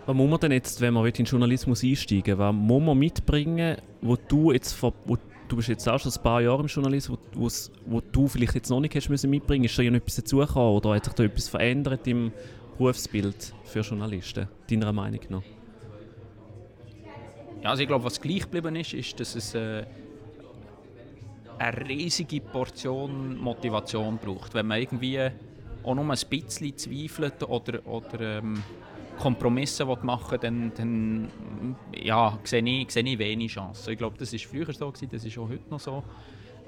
Was 0.04 0.14
muss 0.14 0.30
man 0.30 0.38
denn 0.38 0.52
jetzt, 0.52 0.80
wenn 0.80 0.94
man 0.94 1.04
in 1.06 1.12
den 1.12 1.24
Journalismus 1.24 1.82
einsteigen 1.82 2.38
will, 2.38 2.38
was 2.38 2.54
muss 2.54 2.82
man 2.82 2.98
mitbringen, 2.98 3.76
wo 4.00 4.16
du 4.16 4.52
jetzt 4.52 4.72
vor, 4.72 4.92
wo 5.04 5.16
du 5.48 5.56
bist 5.56 5.68
jetzt 5.68 5.88
auch 5.88 5.98
schon 5.98 6.12
ein 6.12 6.22
paar 6.22 6.40
Jahre 6.40 6.60
im 6.60 6.66
Journalismus, 6.66 7.18
wo, 7.34 7.48
wo 7.86 8.00
du 8.00 8.28
vielleicht 8.28 8.54
jetzt 8.54 8.70
noch 8.70 8.80
nicht 8.80 8.94
hast 8.94 9.08
müssen 9.08 9.30
mitbringen, 9.30 9.64
ist 9.64 9.76
da 9.76 9.82
ja 9.82 9.92
etwas 9.92 10.16
dazugekommen 10.16 10.76
oder 10.76 10.94
hat 10.94 11.04
sich 11.04 11.14
da 11.14 11.24
etwas 11.24 11.48
verändert 11.48 12.06
im 12.06 12.32
Berufsbild 12.78 13.52
für 13.64 13.80
Journalisten, 13.80 14.48
deiner 14.70 14.92
Meinung 14.92 15.20
nach? 15.28 15.55
Ja, 17.66 17.70
also 17.70 17.82
ich 17.82 17.88
glaube, 17.88 18.04
was 18.04 18.20
gleich 18.20 18.42
geblieben 18.42 18.76
ist, 18.76 18.94
ist, 18.94 19.18
dass 19.18 19.34
es 19.34 19.52
äh, 19.56 19.84
eine 21.58 21.88
riesige 21.88 22.40
Portion 22.40 23.36
Motivation 23.38 24.18
braucht. 24.18 24.54
Wenn 24.54 24.68
man 24.68 24.80
irgendwie 24.80 25.18
auch 25.82 25.94
nur 25.96 26.04
ein 26.04 26.18
bisschen 26.30 26.76
zweifelt 26.76 27.42
oder, 27.42 27.84
oder 27.84 28.38
ähm, 28.38 28.62
Kompromisse 29.18 29.84
machen 29.84 30.30
will, 30.30 30.38
dann, 30.38 30.72
dann 30.76 31.28
ja, 31.92 32.38
sehe, 32.44 32.62
ich, 32.62 32.92
sehe 32.92 33.02
ich 33.02 33.18
wenig 33.18 33.50
Chancen. 33.50 33.90
Ich 33.90 33.98
glaube, 33.98 34.16
das 34.16 34.32
war 34.32 34.38
früher 34.38 34.72
so, 34.72 34.92
gewesen, 34.92 35.08
das 35.10 35.24
ist 35.24 35.36
auch 35.36 35.48
heute 35.48 35.68
noch 35.68 35.80
so. 35.80 36.04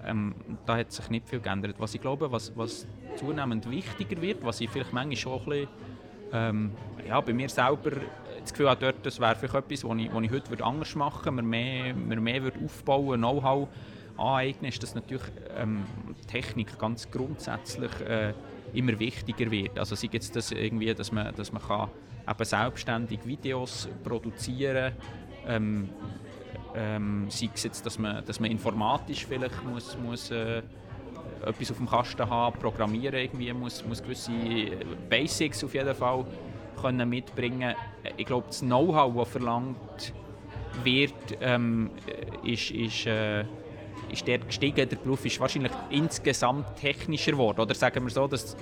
Ähm, 0.05 0.35
da 0.67 0.79
hat 0.79 0.91
sich 0.91 1.09
nicht 1.11 1.29
viel 1.29 1.39
geändert. 1.39 1.77
Was 1.79 1.95
ich 1.95 2.01
glaube, 2.01 2.33
was, 2.33 2.51
was 2.57 2.89
zunehmend 3.15 3.71
wichtiger 3.71 4.21
wird, 4.21 4.45
was 4.45 4.61
ich 4.61 4.69
vielleicht 4.69 4.93
manchmal 4.93 5.17
schon 5.17 5.39
ein 5.39 5.45
bisschen, 5.45 5.69
ähm, 6.33 6.73
ja, 7.07 7.21
bei 7.21 7.33
mir 7.33 7.49
selber 7.49 7.93
das 8.41 8.53
Gefühl 8.53 8.69
habe, 8.71 8.81
dort, 8.81 9.05
das 9.05 9.21
wäre 9.21 9.35
vielleicht 9.35 9.55
etwas, 9.55 9.85
was 9.85 9.99
ich, 9.99 10.13
was 10.13 10.23
ich 10.23 10.31
heute 10.31 10.65
anders 10.65 10.95
machen 10.95 11.37
würde, 11.37 11.43
mehr, 11.43 11.95
mehr, 11.95 12.21
mehr 12.21 12.43
würde 12.43 12.59
aufbauen, 12.65 13.21
Know-how 13.21 13.69
aneignen, 14.17 14.69
ist, 14.69 14.83
dass 14.83 14.95
natürlich 14.95 15.23
ähm, 15.57 15.85
Technik 16.27 16.79
ganz 16.79 17.11
grundsätzlich 17.11 17.93
äh, 18.01 18.35
immer 18.73 18.99
wichtiger 18.99 19.51
wird. 19.51 19.79
Also 19.79 19.95
sei 19.95 20.09
jetzt 20.11 20.35
das 20.35 20.51
irgendwie, 20.51 20.93
dass 20.95 21.13
man, 21.13 21.35
dass 21.35 21.53
man 21.53 21.63
kann 21.63 21.89
eben 22.29 22.45
selbstständig 22.45 23.25
Videos 23.25 23.89
produzieren 24.03 24.93
ähm, 25.47 25.89
ähm, 26.75 27.27
sei 27.29 27.49
es 27.55 27.65
jetzt, 27.65 27.85
dass 27.87 27.99
man, 27.99 28.25
dass 28.25 28.39
man 28.41 28.51
informatisch 28.51 29.27
vielleicht 29.27 29.65
muss, 29.65 29.97
muss 29.99 30.31
äh, 30.31 30.63
etwas 31.45 31.71
auf 31.71 31.77
dem 31.79 31.89
Kasten 31.89 32.29
haben, 32.29 32.59
programmieren 32.59 33.15
irgendwie, 33.15 33.53
muss, 33.53 33.85
muss 33.85 34.03
gewisse 34.03 34.33
Basics 35.09 35.65
auf 35.65 35.75
jeden 35.75 35.95
Fall 35.95 36.25
können 36.81 37.09
mitbringen. 37.09 37.75
Ich 38.17 38.27
glaube, 38.27 38.47
das 38.49 38.61
Know-how, 38.61 39.15
das 39.17 39.29
verlangt 39.29 40.13
wird, 40.85 41.13
ähm, 41.41 41.91
ist, 42.45 42.71
ist 42.71 43.07
äh, 43.07 43.45
ist 44.11 44.27
der 44.27 44.39
gestiegen. 44.39 44.89
Der 44.89 44.97
Beruf 44.97 45.25
ist 45.25 45.39
wahrscheinlich 45.41 45.73
insgesamt 45.91 46.77
technischer 46.77 47.33
geworden. 47.33 47.61
Oder 47.61 47.75
sagen 47.75 48.05
wir 48.05 48.11
so, 48.11 48.27
dass 48.27 48.57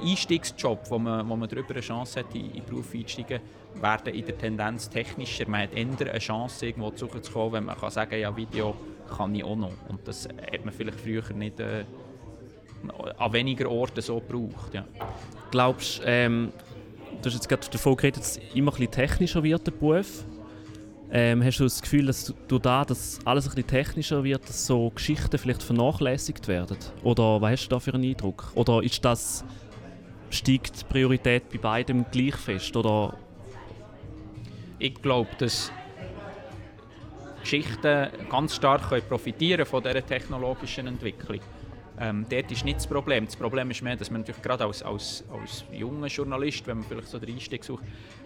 die 0.00 0.10
Einstiegsjob, 0.10 0.90
wo 0.90 0.98
man, 0.98 1.28
wo 1.28 1.36
man 1.36 1.48
darüber 1.48 1.70
eine 1.70 1.80
Chance 1.80 2.20
hat, 2.20 2.34
in 2.34 2.52
den 2.52 2.64
Beruf 2.64 2.94
einzusteigen, 2.94 3.40
werden 3.74 4.14
in 4.14 4.24
der 4.24 4.38
Tendenz 4.38 4.88
technischer. 4.88 5.48
Man 5.48 5.62
hat 5.62 5.74
eher 5.74 5.86
eine 5.86 6.18
Chance, 6.18 6.66
irgendwo 6.66 6.90
zu 6.90 7.08
kommen, 7.08 7.52
wenn 7.52 7.64
man 7.64 7.76
kann 7.76 7.90
sagen 7.90 8.18
ja, 8.18 8.34
Video 8.36 8.74
kann 9.16 9.34
ich 9.34 9.44
auch 9.44 9.56
noch. 9.56 9.72
Und 9.88 10.06
das 10.06 10.28
hat 10.28 10.64
man 10.64 10.72
vielleicht 10.72 11.00
früher 11.00 11.22
nicht 11.34 11.58
äh, 11.60 11.84
an 13.18 13.32
weniger 13.32 13.70
Orten 13.70 14.00
so 14.00 14.20
gebraucht. 14.20 14.74
Ja. 14.74 14.84
Glaubst 15.50 16.02
ähm, 16.04 16.52
du 17.22 17.26
hast 17.26 17.34
jetzt 17.34 17.48
gerade 17.48 17.66
davon 17.70 17.96
geredet, 17.96 18.20
dass 18.20 18.38
es 18.38 18.54
immer 18.54 18.72
ein 18.72 18.78
bisschen 18.78 18.92
technischer 18.92 19.42
wird, 19.42 19.66
der 19.66 19.72
Beruf? 19.72 20.24
Ähm, 21.10 21.42
hast 21.42 21.58
du 21.58 21.64
das 21.64 21.80
Gefühl, 21.80 22.06
dass 22.06 22.34
durch 22.48 22.62
da, 22.62 22.84
dass 22.84 23.18
alles 23.24 23.46
ein 23.46 23.54
bisschen 23.54 23.66
technischer 23.66 24.24
wird, 24.24 24.46
dass 24.46 24.66
so 24.66 24.90
Geschichten 24.90 25.38
vielleicht 25.38 25.62
vernachlässigt 25.62 26.46
werden? 26.48 26.76
Oder 27.02 27.40
was 27.40 27.52
hast 27.52 27.66
du 27.66 27.70
da 27.70 27.80
für 27.80 27.94
einen 27.94 28.04
Eindruck? 28.04 28.52
Oder 28.54 28.82
ist 28.82 29.02
das, 29.04 29.44
steigt 30.30 30.80
die 30.80 30.84
Priorität 30.84 31.48
bei 31.50 31.58
beidem 31.58 32.04
gleich 32.10 32.36
fest? 32.36 32.76
Oder? 32.76 33.16
Ich 34.78 35.00
glaube, 35.00 35.30
dass 35.38 35.72
Geschichten 37.40 38.08
ganz 38.30 38.54
stark 38.54 39.08
profitieren 39.08 39.64
von 39.64 39.82
dieser 39.82 40.04
technologischen 40.04 40.86
Entwicklung. 40.86 41.40
Ähm, 42.00 42.26
dort 42.28 42.50
ist 42.52 42.64
nicht 42.64 42.78
das 42.78 42.86
Problem. 42.86 43.24
Das 43.26 43.36
Problem 43.36 43.70
ist 43.70 43.82
mehr, 43.82 43.96
dass 43.96 44.10
man 44.10 44.20
natürlich 44.20 44.42
gerade 44.42 44.64
als, 44.64 44.82
als, 44.82 45.24
als 45.30 45.64
junger 45.72 46.06
Journalist, 46.06 46.66
wenn 46.66 46.78
man 46.78 46.86
vielleicht 46.86 47.08
so 47.08 47.18
den 47.18 47.34
Einstieg 47.34 47.64
sucht, 47.64 47.84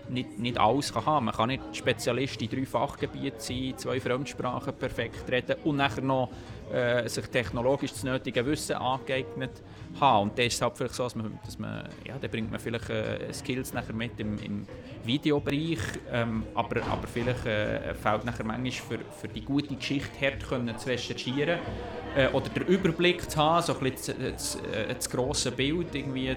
nicht, 0.09 0.39
nicht 0.39 0.59
alles 0.59 0.93
kann 0.93 1.07
haben. 1.07 1.27
Man 1.27 1.35
kann 1.35 1.49
nicht 1.49 1.63
Spezialist 1.73 2.41
in 2.43 2.49
drei 2.49 2.67
Fachgebieten 2.67 3.39
sein, 3.39 3.75
zwei 3.77 4.01
Fremdsprachen 4.01 4.75
perfekt 4.75 5.31
reden 5.31 5.57
und 5.65 5.77
nachher 5.77 6.03
noch 6.03 6.31
äh, 6.73 7.09
sich 7.09 7.27
technologisch 7.27 7.93
das 7.93 8.05
nötige 8.05 8.45
Wissen 8.47 8.77
angeeignet 8.77 9.63
haben. 10.01 10.31
Und 10.31 10.39
dann 10.39 10.47
ist 10.47 10.61
halt 10.61 10.77
vielleicht 10.77 10.95
so, 10.95 11.05
dass 11.05 11.15
man, 11.15 11.39
dass 11.45 11.59
man 11.59 11.89
ja, 12.07 12.17
dann 12.19 12.31
bringt 12.31 12.51
man 12.51 12.61
vielleicht 12.61 12.91
äh, 12.91 13.33
Skills 13.33 13.73
nachher 13.73 13.95
mit 13.95 14.19
im, 14.19 14.39
im 14.39 14.67
Videobereich, 15.05 15.79
ähm, 16.11 16.45
aber, 16.55 16.83
aber 16.85 17.07
vielleicht 17.07 17.47
äh, 17.47 17.95
fehlt 17.95 18.25
nachher 18.25 18.45
manchmal 18.45 18.71
für, 18.73 18.99
für 19.21 19.29
die 19.29 19.43
gute 19.43 19.75
Geschichte 19.75 20.19
her 20.19 20.39
können 20.39 20.77
zu 20.79 20.89
recherchieren 20.89 21.59
äh, 22.17 22.29
oder 22.29 22.49
den 22.49 22.65
Überblick 22.65 23.31
zu 23.31 23.39
haben, 23.39 23.63
so 23.63 23.75
ein 23.75 23.91
bisschen 23.91 24.17
das, 24.21 24.55
das, 24.55 24.73
äh, 24.73 24.95
das 24.95 25.11
grosse 25.11 25.53
Bild 25.53 25.95
irgendwie 25.95 26.37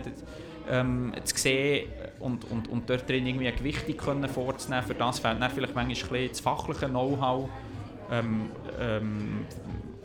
ähm, 0.70 1.14
zu 1.24 1.38
sehen 1.38 1.90
und, 2.20 2.50
und, 2.52 2.68
und 2.68 2.90
dort 2.90 3.10
drin 3.10 3.26
irgendwie 3.26 3.48
eine 3.48 3.58
Gewichtung 3.58 3.98
können 3.98 4.30
vorzunehmen. 4.30 4.86
Für 4.86 4.94
das 4.94 5.20
fehlt 5.20 5.42
dann 5.42 5.52
vielleicht 5.52 5.76
manchmal 5.76 6.20
ein 6.20 6.28
das 6.30 6.40
fachliche 6.40 6.88
Know-how, 6.88 7.50
ähm, 8.12 8.50
ähm, 8.80 9.46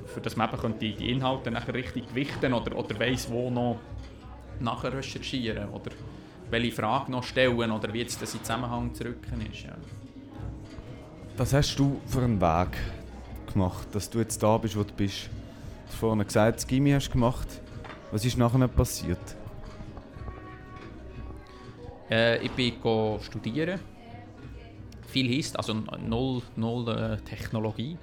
für 0.07 0.21
das 0.21 0.37
man 0.37 0.53
eben 0.53 0.79
die, 0.79 0.95
die 0.95 1.11
Inhalte 1.11 1.51
nachher 1.51 1.75
richtig 1.75 2.09
gewichten 2.09 2.53
oder, 2.53 2.77
oder 2.77 2.99
weiss, 2.99 3.31
wo 3.31 3.51
noch 3.51 3.79
nachher 4.59 4.93
recherchieren 4.93 5.69
oder 5.71 5.91
welche 6.51 6.73
Frage 6.73 7.13
noch 7.13 7.23
stellen 7.23 7.71
oder 7.71 7.93
wie 7.93 8.01
jetzt 8.01 8.21
das 8.21 8.35
in 8.35 8.41
Zusammenhang 8.41 8.93
zu 8.93 9.05
ist. 9.05 9.63
Ja. 9.63 9.77
Was 11.37 11.55
hast 11.55 11.77
du 11.77 12.01
für 12.07 12.23
einen 12.23 12.41
Weg 12.41 12.77
gemacht, 13.53 13.89
dass 13.93 14.11
du 14.11 14.19
jetzt 14.19 14.43
da 14.43 14.59
bist, 14.59 14.77
wo 14.77 14.83
du 14.83 14.93
bist? 14.95 15.27
Du 15.27 15.93
hast 15.93 15.99
vorhin 15.99 16.25
gesagt, 16.25 16.57
das 16.57 16.67
Gimmi 16.67 16.91
hast 16.91 17.11
gemacht. 17.11 17.49
Was 18.11 18.25
ist 18.25 18.37
nachher 18.37 18.67
passiert? 18.69 19.37
Äh, 22.11 22.45
ich 22.45 22.51
bin 22.51 22.75
studieren. 23.23 23.81
Viel 25.09 25.37
heisst, 25.37 25.57
also 25.57 25.75
null, 25.75 26.43
null 26.57 26.89
äh, 26.89 27.17
Technologie. 27.19 27.97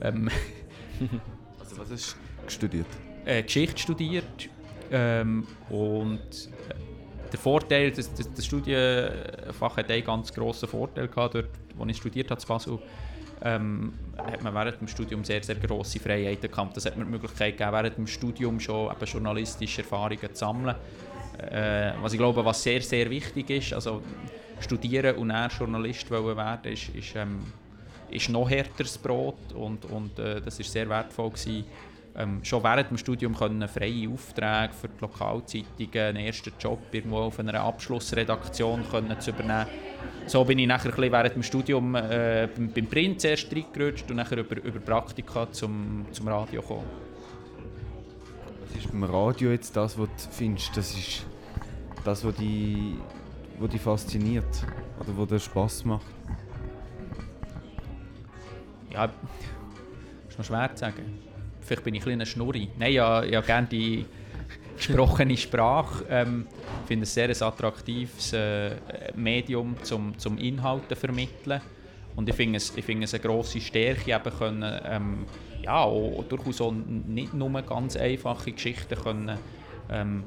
Ähm, 0.00 0.28
also 1.58 1.78
was 1.78 1.90
hast 1.90 2.16
du 2.44 2.50
studiert? 2.50 2.86
Äh, 3.24 3.42
Geschichte 3.42 3.78
studiert. 3.78 4.48
Ähm, 4.90 5.46
und 5.68 6.18
äh, 6.18 6.74
der 7.30 7.38
Vorteil, 7.38 7.90
das, 7.90 8.12
das, 8.14 8.32
das 8.32 8.46
Studienfach 8.46 9.76
hat 9.76 9.90
einen 9.90 10.04
ganz 10.04 10.32
grossen 10.32 10.68
Vorteil 10.68 11.08
gehabt, 11.08 11.34
dort, 11.34 11.50
wo 11.76 11.84
ich 11.84 11.96
studiert 11.96 12.30
habe, 12.30 12.40
in 12.40 12.48
Basel, 12.48 12.78
ähm, 13.42 13.92
hat 14.16 14.42
man 14.42 14.54
während 14.54 14.80
dem 14.80 14.88
Studium 14.88 15.24
sehr, 15.24 15.42
sehr 15.42 15.56
grosse 15.56 16.00
Freiheiten 16.00 16.50
gehabt. 16.50 16.76
Das 16.76 16.86
hat 16.86 16.96
mir 16.96 17.04
die 17.04 17.10
Möglichkeit 17.10 17.56
gegeben, 17.56 17.72
während 17.72 17.96
dem 17.96 18.06
Studium 18.06 18.58
schon 18.58 18.90
eben 18.90 19.04
journalistische 19.04 19.82
Erfahrungen 19.82 20.20
zu 20.20 20.34
sammeln. 20.34 20.74
Äh, 21.38 21.92
was 22.00 22.12
ich 22.12 22.18
glaube, 22.18 22.44
was 22.44 22.62
sehr, 22.62 22.80
sehr 22.80 23.08
wichtig 23.10 23.50
ist, 23.50 23.72
also 23.72 24.02
studieren 24.60 25.16
und 25.16 25.28
dann 25.28 25.50
Journalist 25.50 26.10
werden, 26.10 26.72
ist, 26.72 26.88
ist, 26.90 27.14
ähm, 27.14 27.40
ist 28.10 28.28
noch 28.28 28.50
härteres 28.50 28.98
Brot 28.98 29.52
und, 29.54 29.84
und 29.86 30.18
äh, 30.18 30.40
das 30.40 30.58
ist 30.58 30.72
sehr 30.72 30.88
wertvoll 30.88 31.30
gewesen. 31.30 31.64
Ähm, 32.16 32.40
schon 32.42 32.64
während 32.64 32.90
dem 32.90 32.98
Studium 32.98 33.36
können 33.36 33.68
freie 33.68 34.08
Aufträge 34.08 34.72
für 34.72 34.88
die 34.88 35.00
Lokalzeitungen, 35.00 36.16
einen 36.16 36.26
ersten 36.26 36.52
Job 36.58 36.80
irgendwo 36.90 37.18
auf 37.18 37.38
einer 37.38 37.54
Abschlussredaktion 37.60 38.84
können 38.90 39.20
zu 39.20 39.30
übernehmen. 39.30 39.66
So 40.26 40.44
bin 40.44 40.58
ich 40.58 40.66
nachher 40.66 40.92
ein 40.92 41.12
während 41.12 41.36
dem 41.36 41.42
Studium 41.44 41.94
äh, 41.94 42.48
beim, 42.54 42.72
beim 42.72 42.86
Print 42.86 43.20
zuerst 43.20 43.54
reingerutscht 43.54 44.10
und 44.10 44.16
nachher 44.16 44.38
über, 44.38 44.56
über 44.56 44.80
Praktika 44.80 45.50
zum, 45.52 46.06
zum 46.10 46.26
Radio 46.26 46.60
gekommen. 46.60 46.86
Was 48.66 48.76
ist 48.76 48.90
beim 48.90 49.04
Radio 49.04 49.50
jetzt 49.50 49.76
das, 49.76 49.96
was 49.96 50.08
du 50.08 50.30
findest, 50.32 50.76
das 50.76 50.90
ist 50.94 51.24
das, 52.08 52.24
was 52.24 52.34
dich, 52.36 52.94
was 53.58 53.70
dich 53.70 53.80
fasziniert 53.80 54.66
oder 54.98 55.10
was 55.16 55.28
dir 55.28 55.38
Spass 55.38 55.84
macht? 55.84 56.06
Ja, 58.90 59.10
ist 60.28 60.38
noch 60.38 60.44
schwer 60.44 60.74
zu 60.74 60.80
sagen. 60.80 61.18
Vielleicht 61.60 61.84
bin 61.84 61.94
ich 61.94 62.02
ein 62.02 62.18
bisschen 62.18 62.26
Schnurri. 62.26 62.68
Nein, 62.78 62.94
ja, 62.94 63.22
ja 63.24 63.42
gerne 63.42 63.66
die 63.66 64.06
gesprochene 64.76 65.36
Sprache. 65.36 66.04
Ähm, 66.08 66.46
ich 66.82 66.88
finde 66.88 67.02
es 67.02 67.12
sehr 67.12 67.28
ein 67.28 67.42
attraktives 67.42 68.32
äh, 68.32 68.76
Medium, 69.14 69.76
zum, 69.82 70.16
zum 70.16 70.38
Inhalte 70.38 70.96
vermitteln. 70.96 71.60
Und 72.16 72.28
ich 72.28 72.34
finde 72.34 72.56
es, 72.56 72.74
ich 72.74 72.84
finde 72.84 73.04
es 73.04 73.12
eine 73.12 73.22
grosse 73.22 73.60
Stärke, 73.60 74.12
eben 74.14 74.38
können, 74.38 74.80
ähm, 74.86 75.26
ja, 75.62 75.82
auch, 75.82 76.24
durchaus 76.26 76.62
auch 76.62 76.72
nicht 76.72 77.34
nur 77.34 77.50
ganz 77.62 77.96
einfache 77.96 78.52
Geschichten 78.52 78.96
können, 78.96 79.38
ähm, 79.90 80.24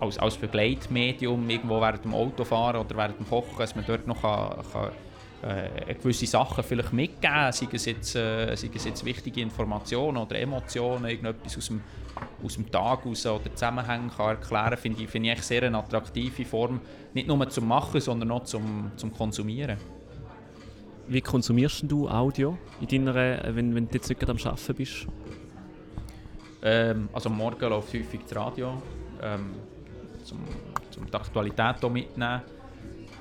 als, 0.00 0.18
als 0.18 0.36
Begleitmedium 0.36 1.48
irgendwo 1.48 1.80
während 1.80 2.04
dem 2.04 2.14
Autofahren 2.14 2.80
oder 2.80 2.96
während 2.96 3.18
dem 3.18 3.28
Kochen, 3.28 3.58
dass 3.58 3.74
man 3.74 3.84
dort 3.86 4.06
noch 4.06 4.20
kann, 4.20 4.56
kann 4.72 4.90
äh, 5.42 5.94
gewisse 5.94 6.26
Sachen 6.26 6.64
vielleicht 6.64 6.92
mitgeben, 6.92 7.52
sei 7.52 7.68
es, 7.72 7.84
jetzt, 7.84 8.16
äh, 8.16 8.54
sei 8.56 8.70
es 8.74 8.84
jetzt 8.84 9.04
wichtige 9.04 9.40
Informationen 9.40 10.16
oder 10.16 10.38
Emotionen, 10.38 11.04
irgendetwas 11.06 11.56
aus 11.56 11.68
dem, 11.68 11.80
aus 12.42 12.54
dem 12.54 12.70
Tag 12.70 13.04
raus 13.04 13.26
oder 13.26 13.52
Zusammenhänge 13.54 14.10
kann 14.16 14.28
erklären, 14.28 14.76
finde 14.76 15.02
ich, 15.02 15.08
find 15.08 15.26
ich 15.26 15.42
sehr 15.42 15.62
eine 15.62 15.78
attraktive 15.78 16.44
Form, 16.44 16.80
nicht 17.14 17.28
nur 17.28 17.48
zum 17.48 17.68
Machen, 17.68 18.00
sondern 18.00 18.30
auch 18.30 18.44
zum, 18.44 18.90
zum 18.96 19.12
Konsumieren. 19.12 19.78
Wie 21.08 21.20
konsumierst 21.20 21.84
du 21.86 22.08
Audio, 22.08 22.58
in 22.80 22.88
deiner, 22.88 23.16
äh, 23.16 23.54
wenn, 23.54 23.74
wenn 23.74 23.86
du 23.86 23.94
jetzt 23.94 24.08
nicht 24.08 24.28
am 24.28 24.36
Arbeiten 24.36 24.74
bist? 24.74 25.06
Ähm, 26.62 27.08
also 27.12 27.30
morgen 27.30 27.68
läuft 27.68 27.94
häufig 27.94 28.20
das 28.22 28.36
Radio, 28.36 28.82
ähm, 29.22 29.50
zum, 30.26 30.40
zum 30.90 31.06
die 31.06 31.14
Aktualität 31.14 31.82
mitnehmen 31.90 32.42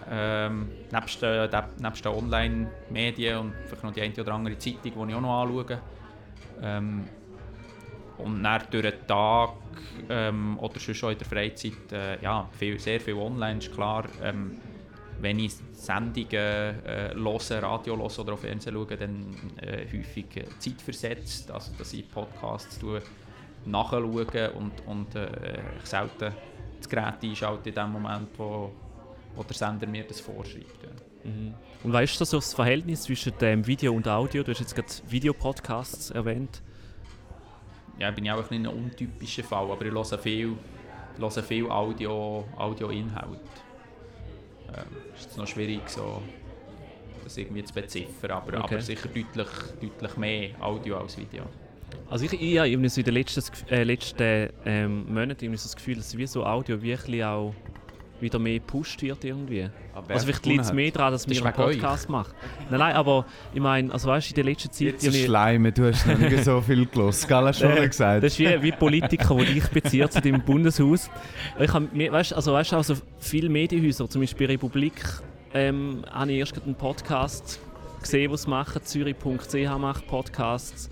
ähm, 0.10 0.70
nebst, 0.92 1.22
den 1.22 2.12
Online-Medien 2.12 3.40
und 3.40 3.54
vielleicht 3.66 3.84
noch 3.84 3.94
die 3.94 4.02
eine 4.02 4.14
oder 4.14 4.34
andere 4.34 4.58
Zeitung, 4.58 4.82
die 4.84 4.90
ich 4.90 4.96
auch 5.16 5.22
noch 5.22 5.42
anschaue. 5.42 5.82
Ähm, 6.62 7.06
und 8.18 8.44
dann 8.44 8.62
durch 8.72 8.84
den 8.84 9.08
Tag 9.08 9.50
ähm, 10.10 10.58
oder 10.60 10.80
schon 10.80 11.12
in 11.12 11.18
der 11.18 11.28
Freizeit 11.28 11.92
äh, 11.92 12.22
ja, 12.22 12.48
viel, 12.58 12.80
sehr 12.80 13.02
viel 13.02 13.16
online, 13.16 13.60
ist 13.60 13.74
klar. 13.74 14.06
Ähm, 14.24 14.58
wenn 15.20 15.40
ich 15.40 15.56
Sendungen 15.74 16.30
äh, 16.34 17.14
höre, 17.14 17.64
Radio 17.64 17.98
höre 17.98 18.20
oder 18.20 18.34
auf 18.34 18.42
Fernsehen 18.42 18.74
schaue, 18.74 18.98
dann 18.98 19.36
äh, 19.62 19.86
häufig 19.86 20.26
äh, 20.36 20.46
zeitversetzt, 20.60 21.52
also 21.52 21.72
dass 21.78 21.94
ich 21.94 22.10
Podcasts 22.10 22.80
nachschaue 23.66 24.52
und, 24.52 24.72
und 24.86 25.16
äh, 25.16 25.28
ich 25.82 25.86
selten 25.86 26.34
das 26.78 26.90
Gerät 26.90 27.24
einschalte 27.24 27.70
in 27.70 27.76
dem 27.76 27.92
Moment, 27.92 28.30
wo, 28.38 28.72
wo 29.36 29.44
der 29.44 29.56
Sender 29.56 29.88
mir 29.88 30.04
das 30.04 30.20
vorschreibt. 30.20 30.84
Ja. 30.84 31.30
Mhm. 31.30 31.54
Und 31.84 31.94
weißt 31.94 32.20
du 32.20 32.26
so 32.26 32.38
das 32.38 32.54
Verhältnis 32.54 33.04
zwischen 33.04 33.38
dem 33.40 33.66
Video 33.66 33.94
und 33.94 34.08
Audio? 34.08 34.44
Du 34.44 34.52
hast 34.52 34.60
jetzt 34.60 34.76
gerade 34.76 34.88
Videopodcasts 35.08 36.12
erwähnt. 36.12 36.62
Ja, 37.98 38.12
bin 38.12 38.26
ich 38.26 38.32
auch 38.32 38.50
ein, 38.52 38.66
ein 38.66 38.68
untypischer 38.68 39.44
Fall, 39.44 39.72
aber 39.72 39.86
ich 39.86 39.94
höre 39.94 40.18
viel, 40.18 40.56
höre 41.18 41.32
viel 41.32 41.70
Audio, 41.70 42.46
Audio-Inhalt. 42.58 43.40
Ähm, 44.68 44.84
ist 45.16 45.38
noch 45.38 45.48
schwierig, 45.48 45.88
so, 45.90 46.22
das 47.24 47.38
irgendwie 47.38 47.64
zu 47.64 47.74
beziffern, 47.74 48.32
aber, 48.32 48.58
okay. 48.58 48.76
aber 48.76 48.82
sicher 48.82 49.08
deutlich, 49.08 49.48
deutlich 49.82 50.18
mehr 50.18 50.50
Audio 50.62 50.98
als 50.98 51.18
Video. 51.18 51.44
Also 52.10 52.26
ich, 52.26 52.34
ich 52.34 52.58
habe 52.58 52.70
in 52.70 52.82
den 52.82 53.14
letzten, 53.14 53.44
äh, 53.70 53.84
letzten 53.84 54.50
ähm, 54.66 55.14
Monaten 55.14 55.52
das 55.52 55.76
Gefühl, 55.76 55.96
dass 55.96 56.16
wie 56.18 56.28
so 56.28 56.46
Audio 56.46 56.82
wirklich 56.82 57.24
auch 57.24 57.54
wieder 58.20 58.40
mehr 58.40 58.60
gepusht 58.60 59.02
wird 59.02 59.24
irgendwie. 59.24 59.70
Aber 59.94 60.14
also 60.14 60.26
vielleicht 60.26 60.46
liegt 60.46 60.62
es 60.62 60.74
mehr 60.74 60.92
daran, 60.92 61.12
dass 61.14 61.28
wir 61.28 61.44
einen 61.44 61.54
Podcast 61.54 62.10
machen. 62.10 62.34
Nein, 62.70 62.80
nein, 62.80 62.96
aber 62.96 63.26
ich 63.54 63.60
meine, 63.60 63.92
also 63.92 64.08
weißt 64.08 64.28
du, 64.28 64.32
in 64.32 64.36
der 64.36 64.44
letzten 64.46 64.72
Zeit... 64.72 64.88
Jetzt 64.88 65.04
ist 65.08 65.26
Schleime, 65.26 65.72
du 65.72 65.92
hast 65.92 66.08
noch 66.08 66.18
nicht 66.18 66.44
so 66.44 66.62
viel 66.62 66.86
gehört, 66.86 67.28
gell, 67.28 67.38
hast 67.38 67.60
schon 67.60 67.76
gesagt. 67.76 68.24
Das 68.24 68.34
ist 68.34 68.40
wie, 68.40 68.62
wie 68.62 68.72
Politiker, 68.72 69.36
die 69.36 69.56
dich 69.56 69.68
beziehen 69.68 70.10
zu 70.10 70.22
dem 70.22 70.42
Bundeshaus. 70.42 71.10
Ich 71.60 71.74
habe, 71.74 71.88
weißt, 72.12 72.34
also 72.34 72.54
weißt 72.54 72.72
du, 72.72 72.78
also 72.78 72.96
viele 73.20 73.50
Medienhäuser, 73.50 74.10
zum 74.10 74.22
Beispiel 74.22 74.48
Republik, 74.48 75.04
ähm, 75.54 76.04
habe 76.12 76.32
ich 76.32 76.40
erst 76.40 76.62
einen 76.64 76.76
Podcast 76.76 77.60
gesehen, 78.02 78.32
was 78.32 78.44
sie 78.44 78.50
machen. 78.50 78.82
Zürich.ch 78.84 79.78
macht 79.78 80.08
Podcasts. 80.08 80.90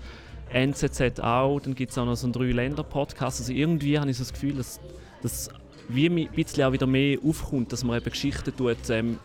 NZZ 0.54 1.20
auch, 1.20 1.60
dann 1.60 1.74
gibt 1.74 1.90
es 1.90 1.98
auch 1.98 2.06
noch 2.06 2.14
so 2.14 2.26
einen 2.26 2.32
Drei-Länder-Podcast. 2.32 3.40
Also 3.40 3.52
irgendwie 3.52 3.98
habe 3.98 4.10
ich 4.10 4.16
so 4.16 4.22
das 4.22 4.32
Gefühl, 4.32 4.54
dass, 4.54 4.80
dass 5.22 5.50
wie 5.88 6.06
ein 6.06 6.28
bisschen 6.30 6.64
auch 6.64 6.72
wieder 6.72 6.86
mehr 6.86 7.18
aufkommt, 7.24 7.72
dass 7.72 7.82
man 7.84 7.96
eben 7.96 8.10
Geschichten 8.10 8.56
tut, 8.56 8.88
ähm, 8.88 9.18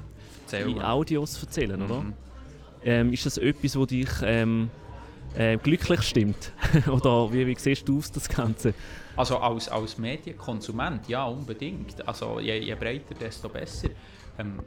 in 0.52 0.82
Audios 0.82 1.42
erzählen, 1.42 1.82
oder? 1.82 2.02
Mhm. 2.02 2.14
Ähm, 2.84 3.14
ist 3.14 3.26
das 3.26 3.38
etwas, 3.38 3.78
was 3.78 3.88
dich 3.88 4.10
ähm, 4.24 4.70
äh, 5.36 5.58
glücklich 5.58 6.02
stimmt? 6.02 6.52
oder 6.92 7.32
wie, 7.32 7.46
wie 7.46 7.56
siehst 7.56 7.88
du 7.88 8.00
aus 8.00 8.12
das 8.12 8.28
Ganze? 8.28 8.74
Also 9.16 9.38
als, 9.38 9.70
als 9.70 9.98
Medienkonsument, 9.98 11.08
ja, 11.08 11.26
unbedingt. 11.26 12.08
Also 12.08 12.40
je, 12.40 12.58
je 12.58 12.74
breiter, 12.74 13.14
desto 13.14 13.50
besser. 13.50 13.90
Ähm, 14.40 14.60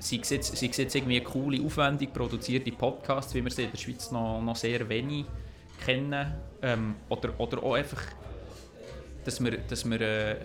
sei 0.00 0.18
es 0.20 0.30
jetzt, 0.30 0.56
sei 0.56 0.66
es 0.66 0.76
jetzt 0.76 0.94
irgendwie 0.96 1.20
coole, 1.20 1.64
aufwendig 1.64 2.12
produzierte 2.12 2.72
Podcasts, 2.72 3.32
wie 3.34 3.44
wir 3.44 3.50
sie 3.50 3.64
in 3.64 3.70
der 3.70 3.78
Schweiz 3.78 4.10
noch, 4.10 4.42
noch 4.42 4.56
sehr 4.56 4.88
wenig 4.88 5.26
kennen, 5.84 6.32
ähm, 6.62 6.96
oder, 7.08 7.38
oder 7.38 7.62
auch 7.62 7.74
einfach, 7.74 8.02
dass 9.24 9.42
wir, 9.42 9.58
dass 9.58 9.88
wir 9.88 10.00
äh, 10.00 10.36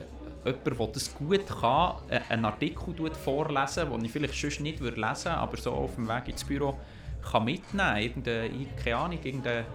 jemand, 0.45 0.79
der 0.79 0.87
das 0.87 1.13
gut 1.13 1.47
kann, 1.47 1.95
äh, 2.09 2.19
einen 2.29 2.45
Artikel 2.45 3.11
vorlesen, 3.13 3.89
den 3.91 4.05
ich 4.05 4.11
vielleicht 4.11 4.33
sonst 4.35 4.61
nicht 4.61 4.79
lesen 4.79 4.95
würde, 4.95 5.31
aber 5.31 5.57
so 5.57 5.71
auf 5.71 5.95
dem 5.95 6.07
Weg 6.07 6.29
ins 6.29 6.43
Büro 6.43 6.77
kann 7.31 7.45
mitnehmen, 7.45 7.97
irgendeine, 7.97 8.49
keine 8.83 8.97
Ahnung, 8.97 9.19
irgendeine 9.23 9.65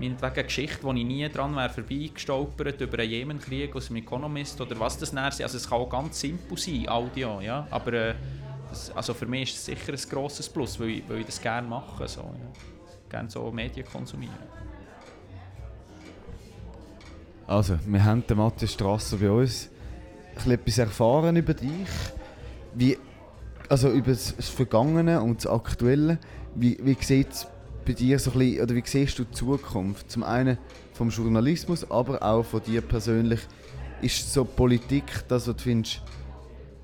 meinetwegen 0.00 0.32
eine 0.32 0.44
Geschichte, 0.44 0.82
wo 0.82 0.92
ich 0.92 1.04
nie 1.04 1.28
dran 1.28 1.54
wäre 1.54 1.68
vorbeigestolpert, 1.68 2.80
über 2.80 2.98
einen 2.98 3.10
Jemenkrieg 3.10 3.76
aus 3.76 3.88
dem 3.88 3.96
Economist 3.96 4.60
oder 4.60 4.78
was 4.80 4.96
das 4.96 5.12
näher 5.12 5.24
Also 5.24 5.56
es 5.56 5.68
kann 5.68 5.78
auch 5.78 5.88
ganz 5.88 6.18
simpel 6.18 6.56
sein, 6.56 6.88
Audio, 6.88 7.40
ja, 7.40 7.66
aber 7.70 7.92
äh, 7.92 8.14
das, 8.70 8.90
also 8.92 9.12
für 9.12 9.26
mich 9.26 9.50
ist 9.50 9.56
es 9.56 9.64
sicher 9.66 9.92
ein 9.92 10.10
grosses 10.10 10.48
Plus, 10.48 10.80
weil 10.80 10.88
ich, 10.88 11.08
weil 11.08 11.18
ich 11.18 11.26
das 11.26 11.40
gerne 11.40 11.68
mache, 11.68 12.08
so, 12.08 12.20
ja. 12.20 12.79
Gerne 13.10 13.28
so 13.28 13.50
Medien 13.50 13.86
konsumieren. 13.86 14.34
Also, 17.46 17.78
wir 17.84 18.04
haben 18.04 18.24
den 18.26 18.36
Matthias 18.36 18.72
Strasser 18.72 19.16
bei 19.16 19.30
uns 19.30 19.68
ein 20.44 20.52
etwas 20.52 20.78
erfahren 20.78 21.36
über 21.36 21.54
dich. 21.54 21.88
Wie, 22.74 22.98
also 23.68 23.90
über 23.90 24.12
das 24.12 24.32
Vergangene 24.38 25.20
und 25.20 25.44
das 25.44 25.46
Aktuelle. 25.46 26.18
Wie, 26.54 26.78
wie 26.82 26.96
sieht 27.00 27.46
bei 27.84 27.92
dir 27.92 28.18
so 28.18 28.30
ein 28.32 28.38
bisschen, 28.38 28.62
oder 28.62 28.74
wie 28.74 28.82
siehst 28.84 29.18
du 29.18 29.24
die 29.24 29.32
Zukunft? 29.32 30.10
Zum 30.10 30.22
einen 30.22 30.58
vom 30.94 31.10
Journalismus, 31.10 31.90
aber 31.90 32.22
auch 32.22 32.44
von 32.44 32.62
dir 32.62 32.80
persönlich. 32.82 33.40
Ist 34.02 34.32
so 34.32 34.44
Politik 34.44 35.24
das, 35.28 35.46
was 35.46 35.56
du 35.56 35.62
findest, 35.62 36.02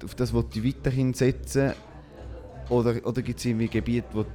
auf 0.05 0.15
das 0.15 0.35
was 0.35 0.45
du 0.51 0.65
weiterhin 0.65 1.15
setzen? 1.15 1.73
Oder, 2.69 3.07
oder 3.07 3.23
gibt 3.23 3.39
es 3.39 3.45
irgendwie 3.45 3.69
Gebiete, 3.69 4.09
wo 4.13 4.23
du, 4.23 4.29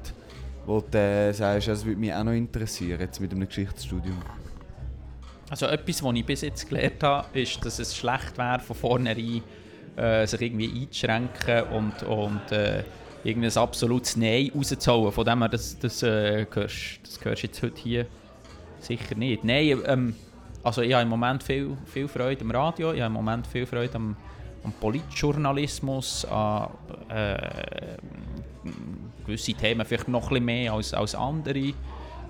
wo 0.65 0.81
du 0.81 0.97
äh, 0.97 1.33
sagst, 1.33 1.67
das 1.67 1.85
würde 1.85 1.99
mich 1.99 2.13
auch 2.13 2.23
noch 2.23 2.33
interessieren, 2.33 2.99
jetzt 2.99 3.19
mit 3.19 3.31
einem 3.31 3.47
Geschichtsstudium? 3.47 4.17
Also 5.49 5.65
etwas, 5.65 6.01
was 6.01 6.15
ich 6.15 6.25
bis 6.25 6.41
jetzt 6.41 6.69
gelernt 6.69 7.03
habe, 7.03 7.39
ist, 7.39 7.63
dass 7.65 7.79
es 7.79 7.95
schlecht 7.95 8.37
wäre, 8.37 8.59
von 8.59 8.75
vornherein 8.75 9.43
äh, 9.97 10.25
sich 10.25 10.41
irgendwie 10.41 10.81
einzuschränken 10.81 11.63
und, 11.63 12.03
und 12.03 12.51
äh, 12.51 12.83
irgendein 13.23 13.57
absolutes 13.57 14.15
Nein 14.15 14.51
rauszuholen. 14.55 15.11
Von 15.11 15.25
dem 15.25 15.39
her, 15.39 15.49
das, 15.49 15.77
das, 15.77 16.03
äh, 16.03 16.45
hörst, 16.51 16.99
das 17.03 17.19
hörst 17.23 17.43
jetzt 17.43 17.61
heute 17.61 17.81
hier 17.81 18.05
sicher 18.79 19.15
nicht. 19.15 19.43
Nein, 19.43 19.79
ähm, 19.85 20.15
also 20.63 20.81
ich 20.81 20.93
habe 20.93 21.03
im 21.03 21.09
Moment 21.09 21.43
viel, 21.43 21.77
viel 21.85 22.07
Freude 22.07 22.41
am 22.41 22.51
Radio, 22.51 22.93
ich 22.93 23.01
habe 23.01 23.07
im 23.07 23.13
Moment 23.13 23.47
viel 23.47 23.65
Freude 23.65 23.95
am, 23.95 24.15
am 24.63 24.71
Politjournalismus, 24.73 26.25
an 26.25 26.69
äh, 27.09 27.37
gewisse 29.25 29.53
Themen 29.53 29.85
vielleicht 29.85 30.07
noch 30.07 30.23
ein 30.23 30.29
bisschen 30.29 30.45
mehr 30.45 30.73
als, 30.73 30.93
als 30.93 31.15
andere. 31.15 31.73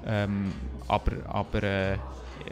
Ähm, 0.06 0.52
aber 0.88 1.12
aber 1.28 1.64
äh, 1.64 1.98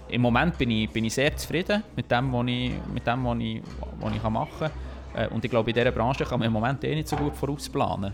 im 0.10 0.22
Moment 0.22 0.58
bin 0.58 0.72
ich, 0.72 0.90
bin 0.90 1.06
ich 1.06 1.14
sehr 1.14 1.36
zufrieden 1.36 1.84
mit 1.96 2.10
dem, 2.12 2.32
was 2.32 2.46
ich, 2.48 2.72
mit 2.94 3.06
dem, 3.06 3.26
was 3.26 3.38
ich, 3.40 3.62
was 4.00 4.16
ich 4.16 4.24
machen 4.24 4.50
kann. 4.60 4.72
Äh, 5.16 5.28
und 5.30 5.44
ich 5.44 5.52
glaube, 5.52 5.70
in 5.70 5.76
dieser 5.76 5.92
Branche 5.92 6.26
kann 6.26 6.40
man 6.40 6.48
im 6.48 6.54
Moment 6.54 6.84
eh 6.84 6.96
nicht 6.96 7.08
so 7.08 7.16
gut 7.16 7.36
vorausplanen. 7.36 8.14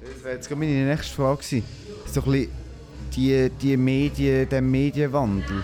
Das 0.00 0.24
wäre 0.24 0.34
jetzt 0.34 0.50
meine 0.50 0.86
nächste 0.86 1.14
Frage 1.14 1.38
gewesen. 1.38 1.64
So 2.06 2.22
ein 2.22 2.30
bisschen 2.30 2.50
die, 3.14 3.50
die 3.60 3.76
Medien, 3.76 4.48
der 4.48 4.62
Medienwandel. 4.62 5.62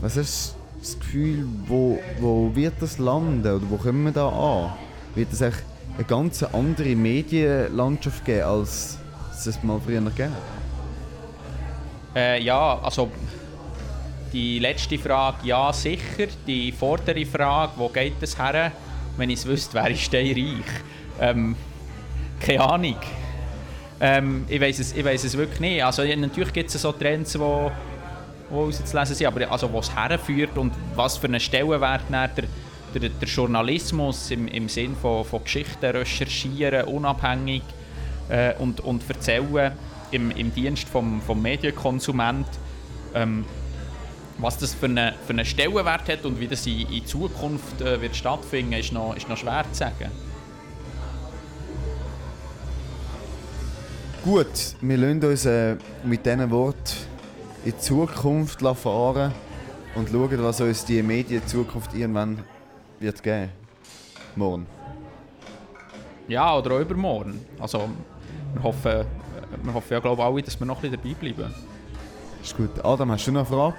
Was 0.00 0.16
ist 0.16 0.56
das 0.80 0.98
Gefühl, 0.98 1.46
wo, 1.66 1.98
wo 2.18 2.54
wird 2.54 2.74
das 2.80 2.98
landen 2.98 3.40
oder 3.40 3.70
wo 3.70 3.76
kommen 3.76 4.04
wir 4.04 4.12
da 4.12 4.28
an? 4.28 4.72
Wird 5.14 5.32
es 5.32 5.40
echt 5.40 5.62
eine 5.96 6.04
ganz 6.04 6.42
andere 6.42 6.94
Medienlandschaft 6.96 8.24
geben, 8.24 8.44
als 8.44 8.98
es 9.32 9.46
es 9.46 9.62
mal 9.62 9.80
früher 9.80 10.00
gegeben 10.00 10.32
hat? 10.32 12.16
Äh, 12.16 12.42
ja, 12.42 12.78
also 12.82 13.10
die 14.32 14.58
letzte 14.58 14.98
Frage, 14.98 15.38
ja 15.44 15.72
sicher. 15.72 16.26
Die 16.46 16.72
vordere 16.72 17.24
Frage, 17.26 17.72
wo 17.76 17.88
geht 17.88 18.14
das 18.20 18.38
her? 18.38 18.72
Wenn 19.16 19.30
ich 19.30 19.40
es 19.40 19.46
wüsste, 19.46 19.74
wäre 19.74 19.90
ich 19.90 20.04
steinreich. 20.04 20.64
Ähm, 21.20 21.54
keine 22.40 22.60
Ahnung. 22.60 22.96
Ähm, 24.00 24.44
ich 24.48 24.60
weiß 24.60 24.78
es, 24.78 24.94
ich 24.94 25.04
weiss 25.04 25.24
es 25.24 25.36
wirklich 25.36 25.60
nicht. 25.60 25.84
Also 25.84 26.02
natürlich 26.02 26.52
gibt 26.52 26.74
es 26.74 26.80
so 26.80 26.92
Trends, 26.92 27.38
wo, 27.38 27.70
wo 28.50 28.64
rauszulesen 28.64 29.14
sind, 29.14 29.26
aber 29.26 29.50
also, 29.50 29.72
wo 29.72 29.78
es 29.78 29.94
herführt 29.94 30.56
und 30.56 30.72
was 30.94 31.18
für 31.18 31.26
einen 31.26 31.40
Stellenwert 31.40 32.02
der, 32.10 32.44
der, 32.94 33.08
der 33.08 33.28
Journalismus 33.28 34.30
im, 34.30 34.48
im 34.48 34.68
Sinn 34.68 34.96
von, 35.00 35.24
von 35.24 35.42
Geschichten 35.44 35.84
recherchieren, 35.84 36.84
unabhängig 36.84 37.62
äh, 38.28 38.54
und, 38.58 38.80
und 38.80 39.02
erzählen 39.08 39.72
im, 40.10 40.30
im 40.30 40.54
Dienst 40.54 40.88
vom, 40.88 41.20
vom 41.22 41.40
Medienkonsument. 41.40 42.46
Ähm, 43.14 43.44
was 44.38 44.58
das 44.58 44.74
für 44.74 44.86
einen, 44.86 45.14
für 45.26 45.32
einen 45.32 45.44
Stellenwert 45.44 46.08
hat 46.08 46.24
und 46.24 46.40
wie 46.40 46.48
das 46.48 46.66
in, 46.66 46.80
in 46.90 47.06
Zukunft 47.06 47.80
äh, 47.80 48.00
wird 48.00 48.16
stattfinden, 48.16 48.72
ist 48.72 48.92
noch, 48.92 49.16
ist 49.16 49.28
noch 49.28 49.36
schwer 49.36 49.64
zu 49.70 49.78
sagen. 49.78 50.10
Gut, 54.24 54.46
wir 54.80 54.96
lassen 54.96 55.24
uns 55.24 55.46
äh, 55.46 55.76
mit 56.04 56.24
diesen 56.24 56.50
Worten 56.50 56.96
in 57.64 57.72
die 57.72 57.78
Zukunft 57.78 58.60
fahren 58.60 59.32
und 59.94 60.08
schauen, 60.10 60.42
was 60.42 60.60
uns 60.60 60.84
die 60.84 61.02
Medien 61.02 61.42
in 61.42 61.48
Zukunft 61.48 61.94
irgendwann 61.94 62.38
wird 63.02 63.22
geben. 63.22 63.50
Morgen. 64.36 64.66
Ja, 66.28 66.56
oder 66.56 66.76
auch 66.76 66.80
übermorgen. 66.80 67.44
Also, 67.58 67.88
wir 68.54 68.62
hoffen, 68.62 69.04
wir 69.62 69.74
hoffen 69.74 69.92
ja, 69.92 69.98
glaube 70.00 70.22
ich, 70.22 70.26
alle, 70.28 70.42
dass 70.42 70.58
wir 70.58 70.66
noch 70.66 70.82
ein 70.82 70.90
bisschen 70.90 71.14
dabei 71.20 71.32
bleiben. 71.32 71.54
Ist 72.42 72.56
gut. 72.56 72.70
Adam, 72.84 73.10
hast 73.10 73.26
du 73.26 73.32
noch 73.32 73.40
eine 73.40 73.48
Frage? 73.56 73.76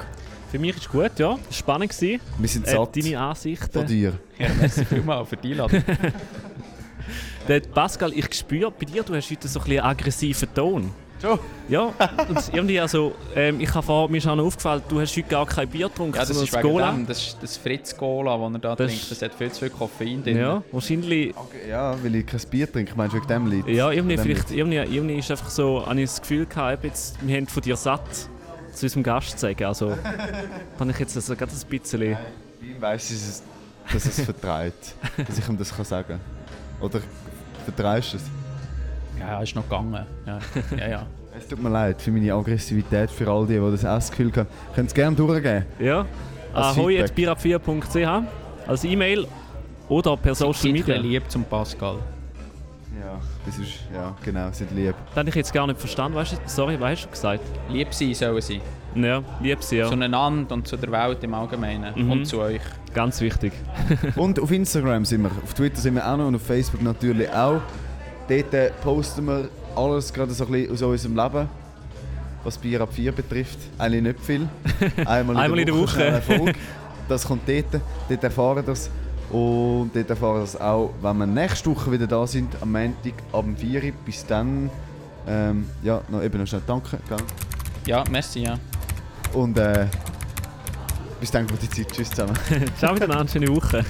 Für 0.51 0.59
mich 0.59 0.75
ist 0.75 0.81
es 0.83 0.89
gut, 0.89 1.17
ja. 1.17 1.31
Es 1.33 1.45
war 1.45 1.51
spannend. 1.51 1.91
Gewesen. 1.91 2.21
Wir 2.37 2.47
sind 2.49 2.67
Äh, 2.67 2.71
satt 2.71 2.95
deine 2.95 3.07
von 3.07 3.17
Ansichten. 3.17 3.87
dir. 3.87 4.13
Ja, 4.37 4.47
merci 4.59 4.85
vielmals 4.85 5.29
für 5.29 5.37
die 5.37 5.51
Einladung. 5.51 5.83
Pascal, 7.73 8.13
ich 8.13 8.33
spüre 8.33 8.71
bei 8.71 8.85
dir, 8.85 9.03
du 9.03 9.15
hast 9.15 9.29
heute 9.31 9.47
so 9.47 9.59
ein 9.59 9.63
bisschen 9.65 9.79
einen 9.81 9.89
aggressiven 9.89 10.53
Ton. 10.53 10.91
Schon? 11.23 11.39
Ja, 11.69 11.83
und 12.27 12.53
irgendwie 12.53 12.79
also, 12.81 13.15
ähm, 13.33 13.61
ich 13.61 13.73
habe 13.73 13.85
vor, 13.85 14.09
mir 14.09 14.17
ist 14.17 14.27
auch 14.27 14.35
noch 14.35 14.43
aufgefallen, 14.43 14.81
du 14.89 14.99
hast 14.99 15.15
heute 15.15 15.29
gar 15.29 15.45
kein 15.45 15.69
Bier 15.69 15.87
getrunken, 15.87 16.15
Ja, 16.15 16.19
das 16.19 16.27
sondern 16.27 16.43
ist 16.43 16.53
das 16.53 16.61
Cola. 16.61 16.91
dem, 16.91 17.07
das, 17.07 17.17
ist 17.27 17.37
das 17.41 17.55
Fritz 17.57 17.95
Cola, 17.95 18.37
das 18.37 18.51
er 18.53 18.59
da 18.59 18.75
Das- 18.75 18.91
trinkt, 18.91 19.11
das 19.11 19.21
hat 19.21 19.33
viel 19.33 19.51
zu 19.53 19.59
viel 19.61 19.69
Koffein 19.69 20.21
drin. 20.21 20.37
Ja, 20.37 20.61
wahrscheinlich, 20.73 21.33
Okay, 21.37 21.69
ja, 21.69 21.95
weil 22.03 22.15
ich 22.15 22.25
kein 22.25 22.41
Bier 22.51 22.69
trinke, 22.69 22.93
meinst 22.97 23.13
du 23.13 23.17
wegen 23.19 23.27
dem 23.27 23.47
Lied? 23.47 23.67
ja, 23.69 23.89
irgendwie, 23.89 24.17
vielleicht, 24.17 24.51
irgendwie, 24.51 24.75
irgendwie 24.77 25.15
ist 25.19 25.31
einfach 25.31 25.49
so, 25.49 25.85
habe 25.85 26.01
ich 26.01 26.09
das 26.09 26.19
Gefühl 26.21 26.45
gehabt, 26.45 26.83
jetzt, 26.83 27.15
wir 27.25 27.37
haben 27.37 27.47
von 27.47 27.63
dir 27.63 27.77
satt, 27.77 28.01
zu 28.73 28.85
unserem 28.85 29.03
Gast 29.03 29.29
zu 29.31 29.37
sagen, 29.37 29.63
also, 29.63 29.91
habe 30.79 30.91
ich 30.91 30.99
jetzt 30.99 31.15
also 31.15 31.35
gerade 31.37 31.53
ein 31.53 31.79
bisschen, 31.79 32.01
Ich 32.01 32.81
weiss, 32.81 33.07
dass 33.07 33.17
es, 33.17 33.43
dass 33.93 34.05
es 34.17 34.25
vertreibt, 34.25 34.93
dass 35.25 35.37
ich 35.37 35.47
ihm 35.47 35.57
das 35.57 35.73
kann 35.73 35.85
sagen 35.85 36.07
kann. 36.09 36.85
Oder 36.85 36.99
vertreibst 37.63 38.11
du 38.13 38.17
es? 38.17 38.23
Ja, 39.19 39.41
ist 39.41 39.55
noch 39.55 39.63
gegangen. 39.63 40.05
Ja, 40.25 40.39
ja. 40.77 40.87
ja. 40.87 41.05
Es 41.35 41.47
tut 41.47 41.63
mir 41.63 41.69
leid 41.69 41.99
für 41.99 42.11
meine 42.11 42.31
Aggressivität, 42.31 43.09
für 43.09 43.27
all 43.27 43.47
die, 43.47 43.53
die 43.55 43.71
das 43.71 43.83
auch 43.83 43.95
das 43.95 44.11
Gefühl 44.11 44.31
haben. 44.35 44.47
Könnt 44.75 44.89
es 44.89 44.93
gerne 44.93 45.15
durchgeben. 45.15 45.65
ja, 45.79 46.05
Als 46.53 46.77
ahoi.birab4.ch 46.77 48.23
als 48.67 48.83
E-Mail 48.83 49.25
oder 49.89 50.15
per 50.15 50.35
Social 50.35 50.53
Seid 50.53 50.65
ein 50.65 50.73
Media. 50.73 50.85
bisschen 50.95 51.09
lieb 51.09 51.23
zum 51.31 51.43
Pascal. 51.45 51.95
Ja, 53.01 53.19
das 53.47 53.57
ist, 53.57 53.79
ja, 53.91 54.15
genau, 54.23 54.51
sind 54.51 54.71
lieb. 54.75 54.93
Das 55.09 55.17
habe 55.17 55.29
ich 55.29 55.35
jetzt 55.35 55.51
gar 55.51 55.65
nicht 55.65 55.79
verstanden, 55.79 56.15
weißt 56.15 56.33
du, 56.33 56.37
sorry, 56.45 56.79
was 56.79 56.91
hast 56.91 57.05
du 57.05 57.09
gesagt? 57.09 57.43
Lieb 57.67 57.91
sein 57.93 58.13
sollen 58.13 58.39
sie. 58.41 58.61
Ja, 58.93 59.23
lieb 59.41 59.63
sie, 59.63 59.77
ja, 59.77 59.87
Zueinander 59.87 60.53
und 60.53 60.67
zu 60.67 60.77
der 60.77 60.91
Welt 60.91 61.23
im 61.23 61.33
Allgemeinen. 61.33 61.93
Mhm. 61.95 62.11
Und 62.11 62.25
zu 62.25 62.39
euch. 62.41 62.61
ganz 62.93 63.19
wichtig. 63.21 63.53
Und 64.15 64.39
auf 64.39 64.51
Instagram 64.51 65.03
sind 65.03 65.23
wir, 65.23 65.31
auf 65.43 65.53
Twitter 65.55 65.77
sind 65.81 65.95
wir 65.95 66.07
auch 66.07 66.15
noch 66.15 66.27
und 66.27 66.35
auf 66.35 66.43
Facebook 66.43 66.83
natürlich 66.83 67.27
auch. 67.31 67.59
Dort 68.27 68.81
posten 68.81 69.25
wir 69.25 69.49
alles 69.75 70.13
gerade 70.13 70.31
so 70.33 70.45
ein 70.45 70.51
bisschen 70.51 70.71
aus 70.73 70.81
unserem 70.81 71.15
Leben, 71.15 71.49
was 72.43 72.57
Bier 72.57 72.81
ab 72.81 72.89
4 72.91 73.11
betrifft. 73.11 73.59
Eigentlich 73.77 74.03
nicht 74.03 74.19
viel. 74.19 74.47
Einmal, 75.05 75.37
Einmal 75.37 75.59
in 75.59 75.65
der 75.65 75.75
Woche. 75.75 75.89
schnell 75.89 76.07
eine 76.09 76.21
Folge. 76.21 76.53
Das 77.09 77.25
kommt 77.25 77.47
dort, 77.47 77.81
dort 78.09 78.23
erfahren 78.23 78.63
das. 78.65 78.89
Und 79.29 79.91
dort 79.93 80.09
erfahren 80.09 80.41
das 80.41 80.59
auch, 80.59 80.91
wenn 81.01 81.17
wir 81.17 81.25
nächste 81.25 81.69
Woche 81.71 81.91
wieder 81.91 82.07
da 82.07 82.25
sind, 82.27 82.55
am 82.61 82.71
Montag 82.71 83.13
ab 83.31 83.43
dem 83.43 83.57
4 83.57 83.83
Uhr. 83.83 83.91
Bis 84.05 84.25
dann, 84.25 84.69
ähm, 85.27 85.65
ja, 85.81 86.01
noch 86.09 86.21
eben 86.21 86.39
noch 86.39 86.47
schnell 86.47 86.61
danke. 86.65 86.99
Gell? 87.09 87.17
Ja, 87.87 88.03
merci, 88.09 88.43
ja. 88.43 88.57
Und 89.33 89.57
äh, 89.57 89.87
bis 91.19 91.31
dann, 91.31 91.47
gute 91.47 91.69
Zeit. 91.69 91.91
Tschüss 91.91 92.09
zusammen. 92.11 92.37
Ciao 92.77 92.93
miteinander, 92.93 93.27
schöne 93.27 93.47
Woche. 93.49 93.83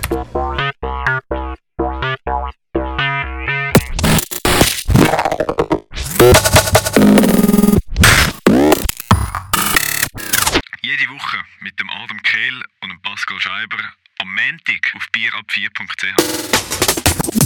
Jede 11.03 11.15
Woche 11.15 11.43
mit 11.59 11.77
dem 11.81 11.89
Adam 11.89 12.23
Kehl 12.23 12.63
und 12.79 12.89
dem 12.89 13.01
Pascal 13.01 13.37
Scheiber 13.37 13.93
am 14.19 14.33
Montag 14.33 14.95
auf 14.95 15.05
bierab4.ch. 15.13 17.43